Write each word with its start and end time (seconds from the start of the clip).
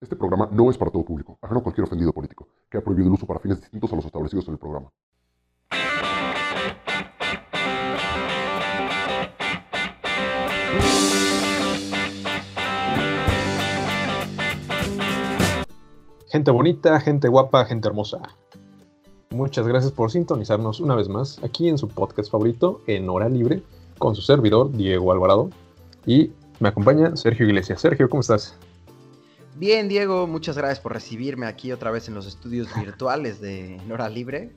Este 0.00 0.14
programa 0.14 0.48
no 0.52 0.70
es 0.70 0.78
para 0.78 0.92
todo 0.92 1.04
público, 1.04 1.38
ajeno 1.42 1.58
a 1.58 1.62
cualquier 1.64 1.84
ofendido 1.84 2.12
político, 2.12 2.46
que 2.70 2.78
ha 2.78 2.80
prohibido 2.80 3.08
el 3.08 3.14
uso 3.14 3.26
para 3.26 3.40
fines 3.40 3.60
distintos 3.60 3.92
a 3.92 3.96
los 3.96 4.04
establecidos 4.04 4.46
en 4.46 4.52
el 4.52 4.58
programa. 4.58 4.92
Gente 16.30 16.50
bonita, 16.52 17.00
gente 17.00 17.26
guapa, 17.26 17.64
gente 17.64 17.88
hermosa. 17.88 18.20
Muchas 19.30 19.66
gracias 19.66 19.90
por 19.90 20.12
sintonizarnos 20.12 20.78
una 20.78 20.94
vez 20.94 21.08
más 21.08 21.42
aquí 21.42 21.68
en 21.68 21.76
su 21.76 21.88
podcast 21.88 22.30
favorito, 22.30 22.82
en 22.86 23.08
Hora 23.08 23.28
Libre, 23.28 23.64
con 23.98 24.14
su 24.14 24.22
servidor, 24.22 24.70
Diego 24.70 25.10
Alvarado. 25.10 25.50
Y 26.06 26.30
me 26.60 26.68
acompaña 26.68 27.16
Sergio 27.16 27.46
Iglesias. 27.46 27.80
Sergio, 27.80 28.08
¿cómo 28.08 28.20
estás? 28.20 28.56
Bien, 29.58 29.88
Diego, 29.88 30.28
muchas 30.28 30.56
gracias 30.56 30.78
por 30.78 30.92
recibirme 30.92 31.46
aquí 31.46 31.72
otra 31.72 31.90
vez 31.90 32.06
en 32.06 32.14
los 32.14 32.26
estudios 32.26 32.68
virtuales 32.80 33.40
de 33.40 33.80
Hora 33.90 34.08
Libre. 34.08 34.52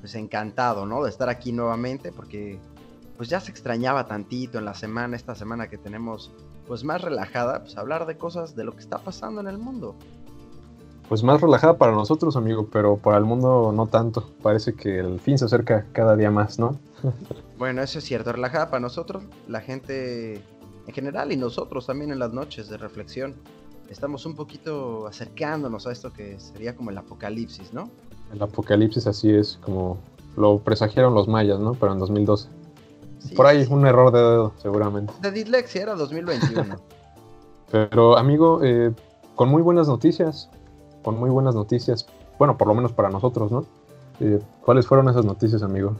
Pues 0.00 0.16
encantado, 0.16 0.84
¿no? 0.84 1.04
De 1.04 1.10
estar 1.10 1.28
aquí 1.28 1.52
nuevamente 1.52 2.10
porque 2.10 2.58
pues 3.16 3.28
ya 3.28 3.38
se 3.38 3.52
extrañaba 3.52 4.06
tantito 4.06 4.58
en 4.58 4.64
la 4.64 4.74
semana, 4.74 5.14
esta 5.14 5.36
semana 5.36 5.68
que 5.68 5.78
tenemos 5.78 6.32
pues 6.66 6.82
más 6.82 7.02
relajada, 7.02 7.60
pues 7.60 7.76
hablar 7.76 8.04
de 8.06 8.16
cosas 8.16 8.56
de 8.56 8.64
lo 8.64 8.72
que 8.72 8.80
está 8.80 8.98
pasando 8.98 9.40
en 9.40 9.46
el 9.46 9.58
mundo 9.58 9.96
pues 11.12 11.22
más 11.22 11.42
relajada 11.42 11.76
para 11.76 11.92
nosotros, 11.92 12.36
amigo, 12.36 12.68
pero 12.72 12.96
para 12.96 13.18
el 13.18 13.24
mundo 13.24 13.70
no 13.76 13.86
tanto. 13.86 14.30
Parece 14.42 14.72
que 14.72 14.98
el 14.98 15.20
fin 15.20 15.36
se 15.36 15.44
acerca 15.44 15.84
cada 15.92 16.16
día 16.16 16.30
más, 16.30 16.58
¿no? 16.58 16.80
bueno, 17.58 17.82
eso 17.82 17.98
es 17.98 18.04
cierto, 18.06 18.32
relajada 18.32 18.70
para 18.70 18.80
nosotros, 18.80 19.22
la 19.46 19.60
gente 19.60 20.36
en 20.86 20.94
general 20.94 21.30
y 21.30 21.36
nosotros 21.36 21.86
también 21.86 22.12
en 22.12 22.18
las 22.18 22.32
noches 22.32 22.70
de 22.70 22.78
reflexión. 22.78 23.34
Estamos 23.88 24.24
un 24.26 24.34
poquito 24.34 25.06
acercándonos 25.06 25.86
a 25.86 25.92
esto 25.92 26.12
que 26.12 26.38
sería 26.40 26.74
como 26.74 26.90
el 26.90 26.98
apocalipsis, 26.98 27.72
¿no? 27.72 27.90
El 28.32 28.42
apocalipsis 28.42 29.06
así 29.06 29.30
es, 29.30 29.58
como 29.62 29.98
lo 30.36 30.58
presagiaron 30.58 31.14
los 31.14 31.28
mayas, 31.28 31.60
¿no? 31.60 31.74
Pero 31.74 31.92
en 31.92 31.98
2012. 31.98 32.48
Por 33.36 33.46
ahí 33.46 33.66
un 33.68 33.86
error 33.86 34.10
de 34.12 34.18
dedo, 34.18 34.52
seguramente. 34.56 35.12
De 35.20 35.30
dislexia 35.30 35.82
era 35.82 35.94
2021. 35.94 36.76
Pero, 37.70 38.18
amigo, 38.18 38.60
eh, 38.62 38.92
con 39.34 39.48
muy 39.48 39.62
buenas 39.62 39.88
noticias 39.88 40.50
con 41.02 41.18
muy 41.18 41.30
buenas 41.30 41.54
noticias. 41.54 42.06
Bueno, 42.38 42.56
por 42.56 42.68
lo 42.68 42.74
menos 42.74 42.92
para 42.92 43.10
nosotros, 43.10 43.50
¿no? 43.50 43.66
Eh, 44.20 44.40
¿Cuáles 44.62 44.86
fueron 44.86 45.08
esas 45.08 45.24
noticias, 45.24 45.62
amigo? 45.62 45.96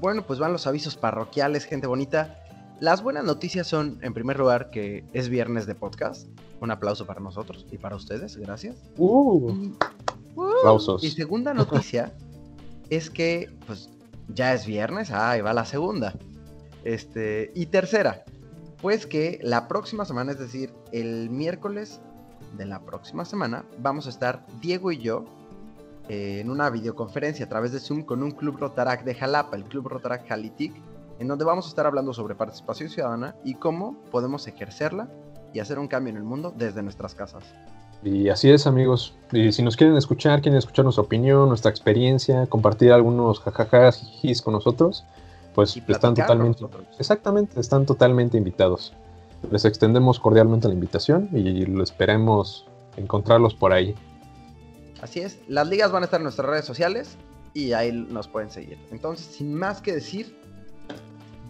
Bueno, 0.00 0.22
pues 0.22 0.38
van 0.38 0.52
los 0.52 0.66
avisos 0.66 0.96
parroquiales, 0.96 1.64
gente 1.64 1.86
bonita. 1.86 2.43
Las 2.80 3.02
buenas 3.02 3.24
noticias 3.24 3.66
son, 3.66 3.98
en 4.02 4.14
primer 4.14 4.38
lugar, 4.38 4.70
que 4.70 5.04
es 5.12 5.28
viernes 5.28 5.66
de 5.66 5.74
podcast. 5.74 6.28
Un 6.60 6.70
aplauso 6.70 7.06
para 7.06 7.20
nosotros 7.20 7.66
y 7.70 7.78
para 7.78 7.96
ustedes, 7.96 8.36
gracias. 8.36 8.76
Uh, 8.96 9.50
y, 9.50 9.74
uh, 10.34 10.58
aplausos. 10.58 11.04
Y 11.04 11.10
segunda 11.10 11.54
noticia 11.54 12.12
es 12.90 13.10
que, 13.10 13.50
pues, 13.66 13.90
ya 14.28 14.54
es 14.54 14.66
viernes. 14.66 15.10
Ah, 15.10 15.30
ahí 15.30 15.40
va 15.40 15.52
la 15.52 15.64
segunda. 15.64 16.14
Este, 16.84 17.50
y 17.54 17.66
tercera, 17.66 18.24
pues 18.82 19.06
que 19.06 19.38
la 19.42 19.68
próxima 19.68 20.04
semana, 20.04 20.32
es 20.32 20.38
decir, 20.38 20.72
el 20.92 21.30
miércoles 21.30 22.00
de 22.56 22.66
la 22.66 22.80
próxima 22.80 23.24
semana 23.24 23.64
vamos 23.78 24.06
a 24.06 24.10
estar 24.10 24.44
Diego 24.60 24.92
y 24.92 24.98
yo 24.98 25.24
eh, 26.08 26.40
en 26.40 26.50
una 26.50 26.68
videoconferencia 26.68 27.46
a 27.46 27.48
través 27.48 27.72
de 27.72 27.80
Zoom 27.80 28.02
con 28.02 28.22
un 28.22 28.32
Club 28.32 28.58
Rotarac 28.58 29.04
de 29.04 29.14
Jalapa, 29.14 29.56
el 29.56 29.64
Club 29.64 29.88
Rotarac 29.88 30.28
Jalitic, 30.28 30.74
en 31.18 31.28
donde 31.28 31.44
vamos 31.44 31.66
a 31.66 31.68
estar 31.68 31.86
hablando 31.86 32.12
sobre 32.12 32.34
participación 32.34 32.88
ciudadana 32.88 33.36
y 33.44 33.54
cómo 33.54 33.96
podemos 34.10 34.46
ejercerla 34.46 35.08
y 35.52 35.60
hacer 35.60 35.78
un 35.78 35.88
cambio 35.88 36.10
en 36.10 36.16
el 36.16 36.24
mundo 36.24 36.52
desde 36.56 36.82
nuestras 36.82 37.14
casas. 37.14 37.44
Y 38.02 38.28
así 38.28 38.50
es, 38.50 38.66
amigos. 38.66 39.14
Y 39.32 39.52
si 39.52 39.62
nos 39.62 39.76
quieren 39.76 39.96
escuchar, 39.96 40.42
quieren 40.42 40.58
escuchar 40.58 40.84
nuestra 40.84 41.02
opinión, 41.02 41.48
nuestra 41.48 41.70
experiencia, 41.70 42.46
compartir 42.46 42.92
algunos 42.92 43.40
jajajas, 43.40 43.98
jijis 43.98 44.42
con 44.42 44.52
nosotros, 44.52 45.04
pues 45.54 45.76
están 45.76 46.14
totalmente. 46.14 46.66
Exactamente, 46.98 47.60
están 47.60 47.86
totalmente 47.86 48.36
invitados 48.36 48.92
les 49.50 49.64
extendemos 49.64 50.18
cordialmente 50.18 50.68
la 50.68 50.74
invitación 50.74 51.28
y 51.32 51.66
lo 51.66 51.82
esperemos 51.82 52.66
encontrarlos 52.96 53.54
por 53.54 53.72
ahí. 53.72 53.94
Así 55.02 55.20
es, 55.20 55.40
las 55.48 55.68
ligas 55.68 55.92
van 55.92 56.02
a 56.02 56.06
estar 56.06 56.20
en 56.20 56.24
nuestras 56.24 56.48
redes 56.48 56.64
sociales 56.64 57.16
y 57.52 57.72
ahí 57.72 57.92
nos 57.92 58.28
pueden 58.28 58.50
seguir. 58.50 58.78
Entonces, 58.90 59.26
sin 59.26 59.54
más 59.54 59.80
que 59.80 59.92
decir, 59.92 60.38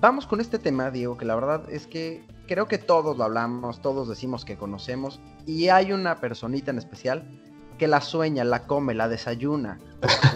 vamos 0.04 0.26
con 0.26 0.38
este 0.38 0.58
tema, 0.58 0.90
Diego, 0.90 1.16
que 1.16 1.24
la 1.24 1.34
verdad 1.34 1.62
es 1.70 1.86
que 1.86 2.26
creo 2.46 2.68
que 2.68 2.76
todos 2.76 3.16
lo 3.16 3.24
hablamos, 3.24 3.80
todos 3.80 4.06
decimos 4.06 4.44
que 4.44 4.58
conocemos 4.58 5.18
y 5.46 5.68
hay 5.68 5.92
una 5.92 6.16
personita 6.16 6.70
en 6.70 6.76
especial 6.76 7.26
que 7.78 7.88
la 7.88 8.02
sueña, 8.02 8.44
la 8.44 8.66
come, 8.66 8.92
la 8.92 9.08
desayuna, 9.08 9.80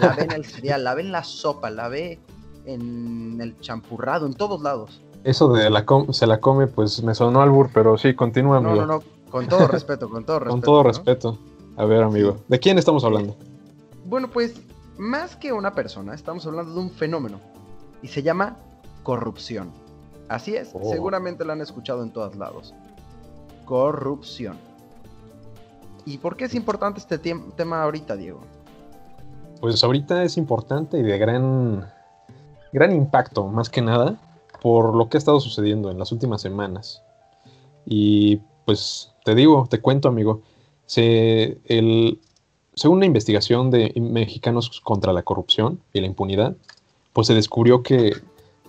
la 0.01 0.15
ve 0.15 0.23
en 0.23 0.31
el 0.31 0.45
cereal, 0.53 0.83
la 0.83 0.95
ve 0.95 1.01
en 1.03 1.11
la 1.11 1.23
sopa, 1.23 1.69
la 1.69 1.87
ve 1.87 2.19
en 2.65 3.39
el 3.39 3.59
champurrado, 3.59 4.25
en 4.25 4.33
todos 4.33 4.59
lados. 4.63 5.03
Eso 5.23 5.53
de 5.53 5.69
la 5.69 5.85
se 6.13 6.25
la 6.25 6.39
come, 6.39 6.65
pues 6.65 7.03
me 7.03 7.13
sonó 7.13 7.43
albur, 7.43 7.69
pero 7.71 7.95
sí, 7.95 8.15
continúa, 8.15 8.57
amigo. 8.57 8.73
No, 8.73 8.85
no, 8.87 8.93
no, 8.95 9.03
con 9.29 9.47
todo 9.47 9.67
respeto, 9.67 10.09
con 10.09 10.25
todo 10.25 10.39
respeto. 10.39 10.51
con 10.51 10.61
todo 10.61 10.81
respeto. 10.81 11.37
A 11.77 11.85
ver, 11.85 12.01
amigo, 12.01 12.37
¿de 12.47 12.59
quién 12.59 12.79
estamos 12.79 13.03
hablando? 13.03 13.37
Bueno, 14.05 14.31
pues, 14.31 14.59
más 14.97 15.35
que 15.35 15.53
una 15.53 15.75
persona, 15.75 16.15
estamos 16.15 16.47
hablando 16.47 16.73
de 16.73 16.79
un 16.79 16.89
fenómeno. 16.89 17.39
Y 18.01 18.07
se 18.07 18.23
llama 18.23 18.57
corrupción. 19.09 19.71
Así 20.27 20.55
es, 20.55 20.69
oh. 20.75 20.87
seguramente 20.87 21.43
lo 21.43 21.53
han 21.53 21.61
escuchado 21.61 22.03
en 22.03 22.11
todos 22.11 22.35
lados. 22.35 22.75
Corrupción. 23.65 24.55
¿Y 26.05 26.19
por 26.19 26.37
qué 26.37 26.45
es 26.45 26.53
importante 26.53 26.99
este 26.99 27.17
tema 27.17 27.81
ahorita, 27.81 28.15
Diego? 28.15 28.41
Pues 29.61 29.83
ahorita 29.83 30.23
es 30.23 30.37
importante 30.37 30.99
y 30.99 31.01
de 31.01 31.17
gran, 31.17 31.89
gran 32.71 32.91
impacto, 32.91 33.47
más 33.47 33.71
que 33.71 33.81
nada, 33.81 34.15
por 34.61 34.93
lo 34.93 35.09
que 35.09 35.17
ha 35.17 35.23
estado 35.23 35.39
sucediendo 35.39 35.89
en 35.89 35.97
las 35.97 36.11
últimas 36.11 36.43
semanas. 36.43 37.01
Y 37.87 38.41
pues 38.65 39.11
te 39.25 39.33
digo, 39.33 39.65
te 39.67 39.81
cuento 39.81 40.07
amigo, 40.07 40.43
se, 40.85 41.57
el, 41.65 42.19
según 42.75 42.97
una 42.97 43.07
investigación 43.07 43.71
de 43.71 43.91
mexicanos 43.99 44.79
contra 44.81 45.13
la 45.13 45.23
corrupción 45.23 45.81
y 45.93 45.99
la 45.99 46.05
impunidad, 46.05 46.55
pues 47.11 47.25
se 47.25 47.33
descubrió 47.33 47.81
que 47.81 48.13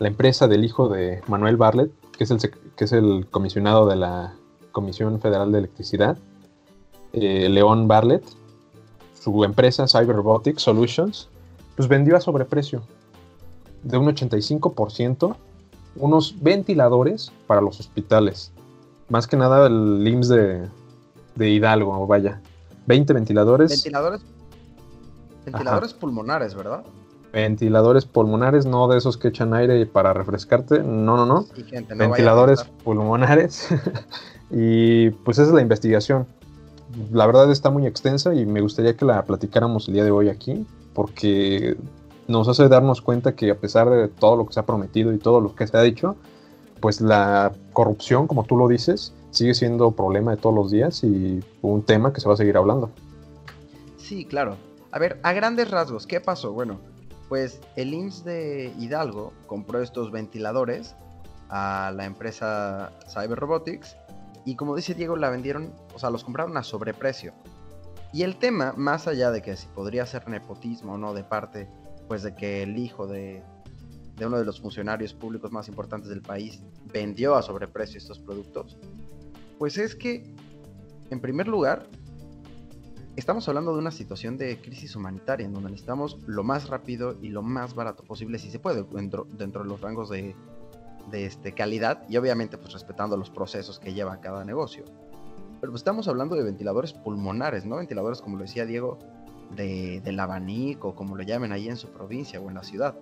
la 0.01 0.09
empresa 0.09 0.49
del 0.49 0.65
hijo 0.65 0.89
de 0.89 1.23
Manuel 1.29 1.59
Barlet, 1.59 1.93
que 2.17 2.25
es 2.25 2.31
el, 2.31 2.39
que 2.41 2.85
es 2.85 2.93
el 2.93 3.27
comisionado 3.31 3.87
de 3.87 3.97
la 3.97 4.35
Comisión 4.73 5.21
Federal 5.21 5.53
de 5.53 5.59
Electricidad, 5.59 6.17
eh, 7.13 7.49
León 7.51 7.87
Barlet, 7.87 8.25
su 9.21 9.45
empresa 9.45 9.87
Cyber 9.87 10.17
Robotics 10.17 10.63
Solutions, 10.63 11.29
pues 11.77 11.87
vendió 11.87 12.17
a 12.17 12.21
sobreprecio 12.21 12.83
de 13.83 13.99
un 13.99 14.07
85% 14.07 15.37
unos 15.97 16.35
ventiladores 16.41 17.31
para 17.47 17.61
los 17.61 17.79
hospitales. 17.79 18.53
Más 19.11 19.27
que 19.27 19.37
nada 19.37 19.67
el 19.67 20.07
IMSS 20.07 20.29
de, 20.29 20.69
de 21.35 21.51
Hidalgo, 21.51 22.07
vaya. 22.07 22.41
20 22.87 23.13
ventiladores. 23.13 23.71
Ventiladores. 23.71 24.23
Ventiladores 25.45 25.93
pulmonares, 25.93 26.55
¿verdad? 26.55 26.85
Ventiladores 27.33 28.07
pulmonares, 28.07 28.67
no 28.67 28.89
de 28.89 28.99
esos 28.99 29.17
que 29.17 29.29
echan 29.29 29.55
aire 29.55 29.87
para 29.87 30.13
refrescarte. 30.13 30.81
No, 30.81 31.17
no, 31.17 31.27
no. 31.27 31.47
ventiladores 31.97 32.65
pulmonares. 32.83 33.69
y 34.51 35.11
pues 35.11 35.39
esa 35.39 35.49
es 35.49 35.55
la 35.55 35.63
investigación. 35.63 36.27
La 37.13 37.27
verdad 37.27 37.51
está 37.53 37.71
muy 37.71 37.87
extensa 37.87 38.35
y 38.35 38.47
me 38.47 38.61
gustaría 38.61 38.97
que 38.97 39.05
la 39.05 39.23
platicáramos 39.23 39.87
el 39.87 39.95
día 39.95 40.05
de 40.05 40.11
hoy 40.11 40.29
aquí, 40.29 40.67
porque 40.93 41.77
nos 42.27 42.49
hace 42.49 42.69
darnos 42.69 43.01
cuenta 43.01 43.37
que 43.37 43.51
a 43.51 43.57
pesar 43.57 43.89
de 43.91 44.09
todo 44.09 44.37
lo 44.37 44.47
que 44.47 44.55
se 44.55 44.61
ha 44.61 44.67
prometido 44.67 45.13
y 45.13 45.19
todo 45.19 45.41
lo 45.41 45.55
que 45.55 45.69
se 45.69 45.77
ha 45.77 45.83
dicho, 45.83 46.17
pues 46.81 47.01
la 47.01 47.53
corrupción, 47.73 48.27
como 48.27 48.45
tú 48.45 48.57
lo 48.57 48.67
dices, 48.67 49.13
sigue 49.31 49.55
siendo 49.55 49.93
problema 49.93 50.33
de 50.33 50.37
todos 50.37 50.55
los 50.55 50.71
días 50.71 51.05
y 51.05 51.41
un 51.63 51.83
tema 51.83 52.13
que 52.13 52.21
se 52.21 52.27
va 52.27 52.35
a 52.35 52.37
seguir 52.37 52.57
hablando. 52.57 52.91
Sí, 53.99 54.25
claro. 54.25 54.57
A 54.91 54.99
ver, 54.99 55.21
a 55.23 55.33
grandes 55.33 55.71
rasgos, 55.71 56.07
¿qué 56.07 56.21
pasó? 56.21 56.53
Bueno, 56.53 56.81
pues 57.31 57.61
el 57.77 57.95
IMSS 57.95 58.25
de 58.25 58.75
Hidalgo 58.77 59.33
compró 59.47 59.81
estos 59.81 60.11
ventiladores 60.11 60.97
a 61.49 61.93
la 61.95 62.05
empresa 62.05 62.91
Cyber 63.09 63.39
Robotics 63.39 63.97
y 64.45 64.57
como 64.57 64.75
dice 64.75 64.95
Diego, 64.95 65.15
la 65.15 65.31
vendieron, 65.31 65.73
o 65.95 65.99
sea, 66.01 66.11
los 66.11 66.25
compraron 66.25 66.57
a 66.57 66.65
sobreprecio. 66.65 67.33
Y 68.13 68.25
el 68.25 68.37
tema, 68.37 68.75
más 68.77 69.07
allá 69.07 69.31
de 69.31 69.43
que 69.43 69.55
si 69.55 69.69
podría 69.69 70.07
ser 70.07 70.29
nepotismo 70.29 70.95
o 70.95 70.99
no 70.99 71.15
de 71.15 71.23
parte 71.23 71.69
pues 72.09 72.25
de 72.25 72.35
que 72.35 72.65
el 72.65 72.77
hijo 72.77 73.07
de, 73.07 73.45
uno 74.21 74.37
de 74.37 74.45
los 74.45 74.61
funcionarios 74.61 75.15
públicos 75.15 75.53
más 75.53 75.69
importantes 75.69 76.11
del 76.11 76.23
país 76.23 76.61
vendió 76.93 77.37
a 77.37 77.43
sobreprecio 77.43 77.99
estos 77.99 78.19
productos, 78.19 78.77
pues 79.57 79.79
es 79.79 79.95
que, 79.95 80.35
en 81.11 81.21
primer 81.21 81.47
lugar, 81.47 81.87
estamos 83.21 83.47
hablando 83.49 83.73
de 83.73 83.79
una 83.79 83.91
situación 83.91 84.37
de 84.37 84.61
crisis 84.61 84.97
humanitaria 84.97 85.47
en 85.47 85.53
donde 85.53 85.71
necesitamos 85.71 86.19
lo 86.27 86.43
más 86.43 86.69
rápido 86.69 87.17
y 87.21 87.29
lo 87.29 87.43
más 87.43 87.75
barato 87.75 88.03
posible, 88.03 88.39
si 88.39 88.51
se 88.51 88.59
puede, 88.59 88.83
dentro, 88.83 89.27
dentro 89.31 89.63
de 89.63 89.69
los 89.69 89.81
rangos 89.81 90.09
de, 90.09 90.35
de 91.11 91.27
este, 91.27 91.53
calidad 91.53 92.03
y 92.09 92.17
obviamente 92.17 92.57
pues 92.59 92.73
respetando 92.73 93.17
los 93.17 93.31
procesos 93.31 93.79
que 93.79 93.93
lleva 93.93 94.21
cada 94.21 94.45
negocio. 94.45 94.85
Pero 95.61 95.73
pues 95.73 95.81
estamos 95.81 96.09
hablando 96.09 96.35
de 96.35 96.43
ventiladores 96.43 96.95
pulmonares, 96.95 97.67
¿no? 97.67 97.77
Ventiladores, 97.77 98.23
como 98.23 98.39
lo 98.39 98.43
decía 98.43 98.65
Diego, 98.65 98.99
de, 99.55 100.01
del 100.01 100.19
abanico, 100.19 100.95
como 100.95 101.15
lo 101.15 101.23
llamen 101.23 101.53
ahí 101.53 101.69
en 101.69 101.77
su 101.77 101.89
provincia 101.89 102.41
o 102.41 102.49
en 102.49 102.55
la 102.55 102.63
ciudad. 102.63 102.95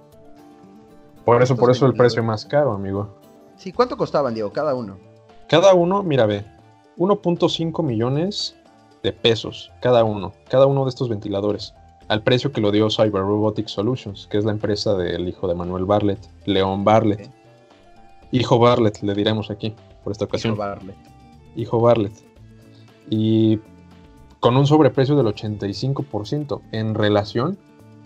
Por 1.24 1.40
eso, 1.42 1.56
por 1.56 1.70
eso 1.70 1.86
el 1.86 1.94
precio 1.94 2.24
más 2.24 2.44
caro, 2.44 2.72
amigo. 2.72 3.14
Sí, 3.56 3.72
¿cuánto 3.72 3.96
costaban, 3.96 4.34
Diego, 4.34 4.50
cada 4.50 4.74
uno? 4.74 4.98
Cada 5.48 5.74
uno, 5.74 6.02
mira, 6.02 6.26
ve, 6.26 6.44
1.5 6.96 7.84
millones 7.84 8.56
de 9.02 9.12
pesos, 9.12 9.70
cada 9.80 10.04
uno, 10.04 10.32
cada 10.48 10.66
uno 10.66 10.84
de 10.84 10.90
estos 10.90 11.08
ventiladores, 11.08 11.74
al 12.08 12.22
precio 12.22 12.52
que 12.52 12.60
lo 12.60 12.70
dio 12.70 12.90
Cyber 12.90 13.22
Robotics 13.22 13.72
Solutions, 13.72 14.26
que 14.30 14.38
es 14.38 14.44
la 14.44 14.52
empresa 14.52 14.94
del 14.94 15.28
hijo 15.28 15.46
de 15.46 15.54
Manuel 15.54 15.84
Barlett, 15.84 16.20
León 16.46 16.84
Barlett. 16.84 17.30
Hijo 18.32 18.58
Barlett, 18.58 19.02
le 19.02 19.14
diremos 19.14 19.50
aquí, 19.50 19.74
por 20.02 20.12
esta 20.12 20.24
ocasión. 20.24 20.54
Hijo 20.54 20.62
Barlett. 20.62 20.96
Hijo 21.56 21.80
Barlett. 21.80 22.14
Y 23.10 23.60
con 24.40 24.56
un 24.56 24.66
sobreprecio 24.66 25.16
del 25.16 25.26
85% 25.26 26.62
en 26.72 26.94
relación 26.94 27.58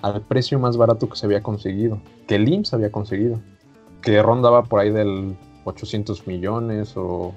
al 0.02 0.22
precio 0.22 0.58
más 0.58 0.76
barato 0.76 1.08
que 1.08 1.16
se 1.16 1.26
había 1.26 1.42
conseguido, 1.42 2.00
que 2.26 2.36
el 2.36 2.48
IMSS 2.48 2.74
había 2.74 2.90
conseguido, 2.90 3.40
que 4.00 4.20
rondaba 4.20 4.64
por 4.64 4.80
ahí 4.80 4.90
del 4.90 5.36
800 5.64 6.26
millones 6.26 6.96
o... 6.96 7.34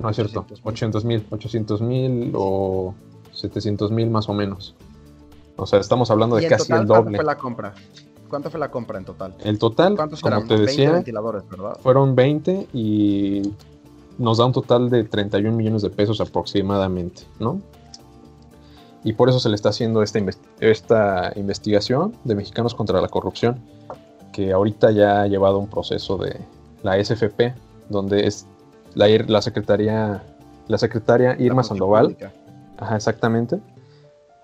No 0.00 0.08
es 0.08 0.16
cierto, 0.16 0.46
800 0.62 1.04
mil, 1.04 1.26
800 1.30 1.82
mil 1.82 2.32
o 2.34 2.94
700 3.32 3.90
mil 3.90 4.10
más 4.10 4.28
o 4.28 4.34
menos. 4.34 4.74
O 5.56 5.66
sea, 5.66 5.78
estamos 5.78 6.10
hablando 6.10 6.36
de 6.36 6.48
casi 6.48 6.72
el 6.72 6.86
doble. 6.86 7.02
¿Cuánto 7.02 7.16
fue 7.16 7.24
la 7.24 7.36
compra? 7.36 7.74
¿Cuánto 8.28 8.50
fue 8.50 8.60
la 8.60 8.70
compra 8.70 8.98
en 8.98 9.04
total? 9.04 9.34
El 9.40 9.58
total, 9.58 9.96
como 9.96 10.44
te 10.46 10.56
decía, 10.56 10.92
ventiladores, 10.92 11.46
¿verdad? 11.48 11.76
fueron 11.82 12.14
20 12.14 12.68
y 12.72 13.42
nos 14.18 14.38
da 14.38 14.46
un 14.46 14.52
total 14.52 14.88
de 14.88 15.04
31 15.04 15.54
millones 15.54 15.82
de 15.82 15.90
pesos 15.90 16.20
aproximadamente, 16.20 17.22
¿no? 17.38 17.60
Y 19.02 19.14
por 19.14 19.28
eso 19.28 19.40
se 19.40 19.48
le 19.48 19.54
está 19.54 19.70
haciendo 19.70 20.02
esta, 20.02 20.20
esta 20.60 21.32
investigación 21.36 22.14
de 22.24 22.34
mexicanos 22.34 22.74
contra 22.74 23.00
la 23.00 23.08
corrupción, 23.08 23.60
que 24.32 24.52
ahorita 24.52 24.92
ya 24.92 25.22
ha 25.22 25.26
llevado 25.26 25.58
un 25.58 25.68
proceso 25.68 26.16
de 26.18 26.38
la 26.82 27.02
SFP, 27.02 27.54
donde 27.88 28.26
es 28.26 28.46
la, 28.94 29.08
la 29.08 29.42
secretaria, 29.42 30.22
la 30.68 30.78
secretaria 30.78 31.36
Irma 31.38 31.62
Sandoval, 31.62 32.16
ajá, 32.78 32.96
exactamente, 32.96 33.60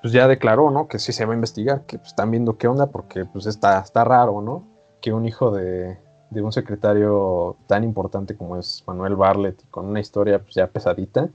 pues 0.02 0.12
ya 0.12 0.28
declaró, 0.28 0.70
¿no? 0.70 0.88
Que 0.88 0.98
sí 0.98 1.12
se 1.12 1.24
va 1.24 1.32
a 1.32 1.36
investigar, 1.36 1.82
que 1.86 1.98
pues, 1.98 2.10
están 2.10 2.30
viendo 2.30 2.56
qué 2.58 2.68
onda, 2.68 2.86
porque 2.86 3.24
pues 3.24 3.46
está, 3.46 3.80
está 3.80 4.04
raro, 4.04 4.40
¿no? 4.40 4.64
Que 5.00 5.12
un 5.12 5.26
hijo 5.26 5.50
de, 5.50 5.98
de 6.30 6.42
un 6.42 6.52
secretario 6.52 7.56
tan 7.66 7.84
importante 7.84 8.36
como 8.36 8.56
es 8.56 8.84
Manuel 8.86 9.16
Barlet, 9.16 9.62
con 9.70 9.86
una 9.86 10.00
historia 10.00 10.38
pues, 10.38 10.54
ya 10.54 10.66
pesadita, 10.66 11.28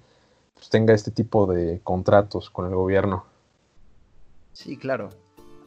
pues, 0.54 0.70
tenga 0.70 0.94
este 0.94 1.12
tipo 1.12 1.48
de 1.48 1.82
contratos 1.84 2.50
con 2.50 2.68
el 2.68 2.76
gobierno. 2.76 3.26
Sí, 4.54 4.78
claro. 4.78 5.10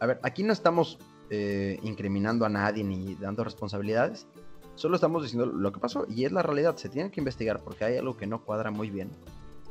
A 0.01 0.07
ver, 0.07 0.21
aquí 0.23 0.43
no 0.43 0.53
estamos 0.53 0.99
eh, 1.31 1.79
incriminando 1.83 2.45
a 2.45 2.49
nadie 2.49 2.85
ni 2.85 3.15
dando 3.17 3.45
responsabilidades, 3.45 4.27
solo 4.77 4.97
estamos 4.97 5.23
diciendo 5.23 5.47
lo 5.47 5.73
que 5.73 5.81
pasó 5.81 6.07
y 6.09 6.25
es 6.25 6.33
la 6.33 6.43
realidad, 6.43 6.77
se 6.77 6.89
tiene 6.89 7.11
que 7.11 7.21
investigar 7.21 7.61
porque 7.61 7.85
hay 7.85 7.97
algo 7.97 8.17
que 8.17 8.27
no 8.27 8.43
cuadra 8.43 8.71
muy 8.71 8.91
bien. 8.91 9.11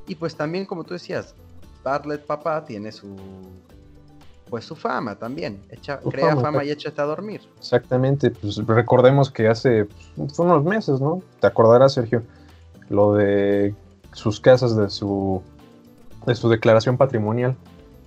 Y 0.07 0.15
pues 0.15 0.35
también, 0.35 0.65
como 0.65 0.83
tú 0.83 0.93
decías, 0.93 1.35
Bartlett 1.83 2.25
papá 2.25 2.63
tiene 2.65 2.91
su 2.91 3.15
pues 4.49 4.65
su 4.65 4.75
fama 4.75 5.15
también. 5.15 5.63
Echa, 5.71 5.99
crea 5.99 6.35
fama, 6.35 6.63
y 6.63 6.69
échate 6.69 7.01
a 7.01 7.05
dormir. 7.05 7.41
Exactamente, 7.57 8.29
pues 8.29 8.57
recordemos 8.67 9.31
que 9.31 9.47
hace 9.47 9.85
pues, 10.15 10.37
unos 10.37 10.63
meses, 10.63 11.01
¿no? 11.01 11.23
Te 11.39 11.47
acordarás, 11.47 11.93
Sergio, 11.93 12.21
lo 12.87 13.15
de 13.15 13.73
sus 14.11 14.39
casas 14.39 14.75
de 14.75 14.91
su, 14.91 15.41
de 16.27 16.35
su 16.35 16.49
declaración 16.49 16.97
patrimonial, 16.97 17.55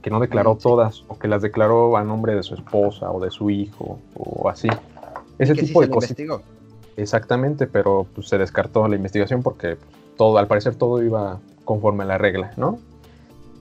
que 0.03 0.11
no 0.11 0.21
declaró 0.21 0.55
todas, 0.55 1.03
o 1.09 1.19
que 1.19 1.27
las 1.27 1.43
declaró 1.43 1.97
a 1.97 2.05
nombre 2.05 2.37
de 2.37 2.45
su 2.45 2.55
esposa 2.55 3.11
o 3.11 3.19
de 3.19 3.33
su 3.33 3.51
hijo, 3.51 3.99
o 4.15 4.49
así. 4.49 4.69
Ese 5.41 5.55
tipo 5.55 5.81
de 5.81 5.91
cosas. 5.91 6.15
Exactamente, 6.97 7.67
pero 7.67 8.07
pues, 8.15 8.29
se 8.29 8.39
descartó 8.39 8.87
la 8.89 8.97
investigación 8.97 9.43
porque 9.43 9.77
pues, 9.77 9.91
todo, 10.17 10.39
al 10.39 10.47
parecer 10.47 10.75
todo 10.77 11.03
iba 11.03 11.41
conforme 11.65 12.05
a 12.05 12.07
la 12.07 12.19
regla, 12.19 12.53
¿no? 12.57 12.79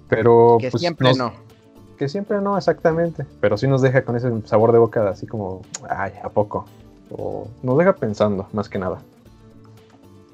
Pero 0.08 0.58
que 0.60 0.72
pues, 0.72 0.82
siempre 0.82 1.14
no. 1.16 1.34
Que 1.98 2.10
siempre 2.10 2.42
no, 2.42 2.58
exactamente. 2.58 3.26
Pero 3.42 3.58
sí 3.58 3.68
nos 3.68 3.82
deja 3.82 4.04
con 4.04 4.16
ese 4.16 4.30
sabor 4.46 4.72
de 4.72 4.80
boca 4.80 5.10
así 5.10 5.28
como, 5.28 5.62
ay, 5.90 6.14
¿a 6.24 6.30
poco? 6.30 6.66
O 7.10 7.48
nos 7.64 7.78
deja 7.78 7.94
pensando, 7.94 8.48
más 8.54 8.70
que 8.70 8.80
nada 8.80 9.00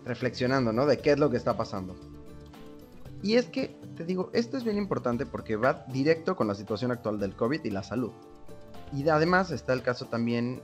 reflexionando, 0.05 0.73
¿no? 0.73 0.85
De 0.85 0.99
qué 0.99 1.11
es 1.11 1.19
lo 1.19 1.29
que 1.29 1.37
está 1.37 1.57
pasando. 1.57 1.95
Y 3.23 3.35
es 3.35 3.45
que, 3.45 3.75
te 3.95 4.03
digo, 4.03 4.29
esto 4.33 4.57
es 4.57 4.63
bien 4.63 4.77
importante 4.77 5.25
porque 5.25 5.55
va 5.55 5.85
directo 5.87 6.35
con 6.35 6.47
la 6.47 6.55
situación 6.55 6.91
actual 6.91 7.19
del 7.19 7.35
COVID 7.35 7.63
y 7.63 7.69
la 7.69 7.83
salud. 7.83 8.11
Y 8.93 9.07
además 9.07 9.51
está 9.51 9.73
el 9.73 9.83
caso 9.83 10.05
también 10.05 10.61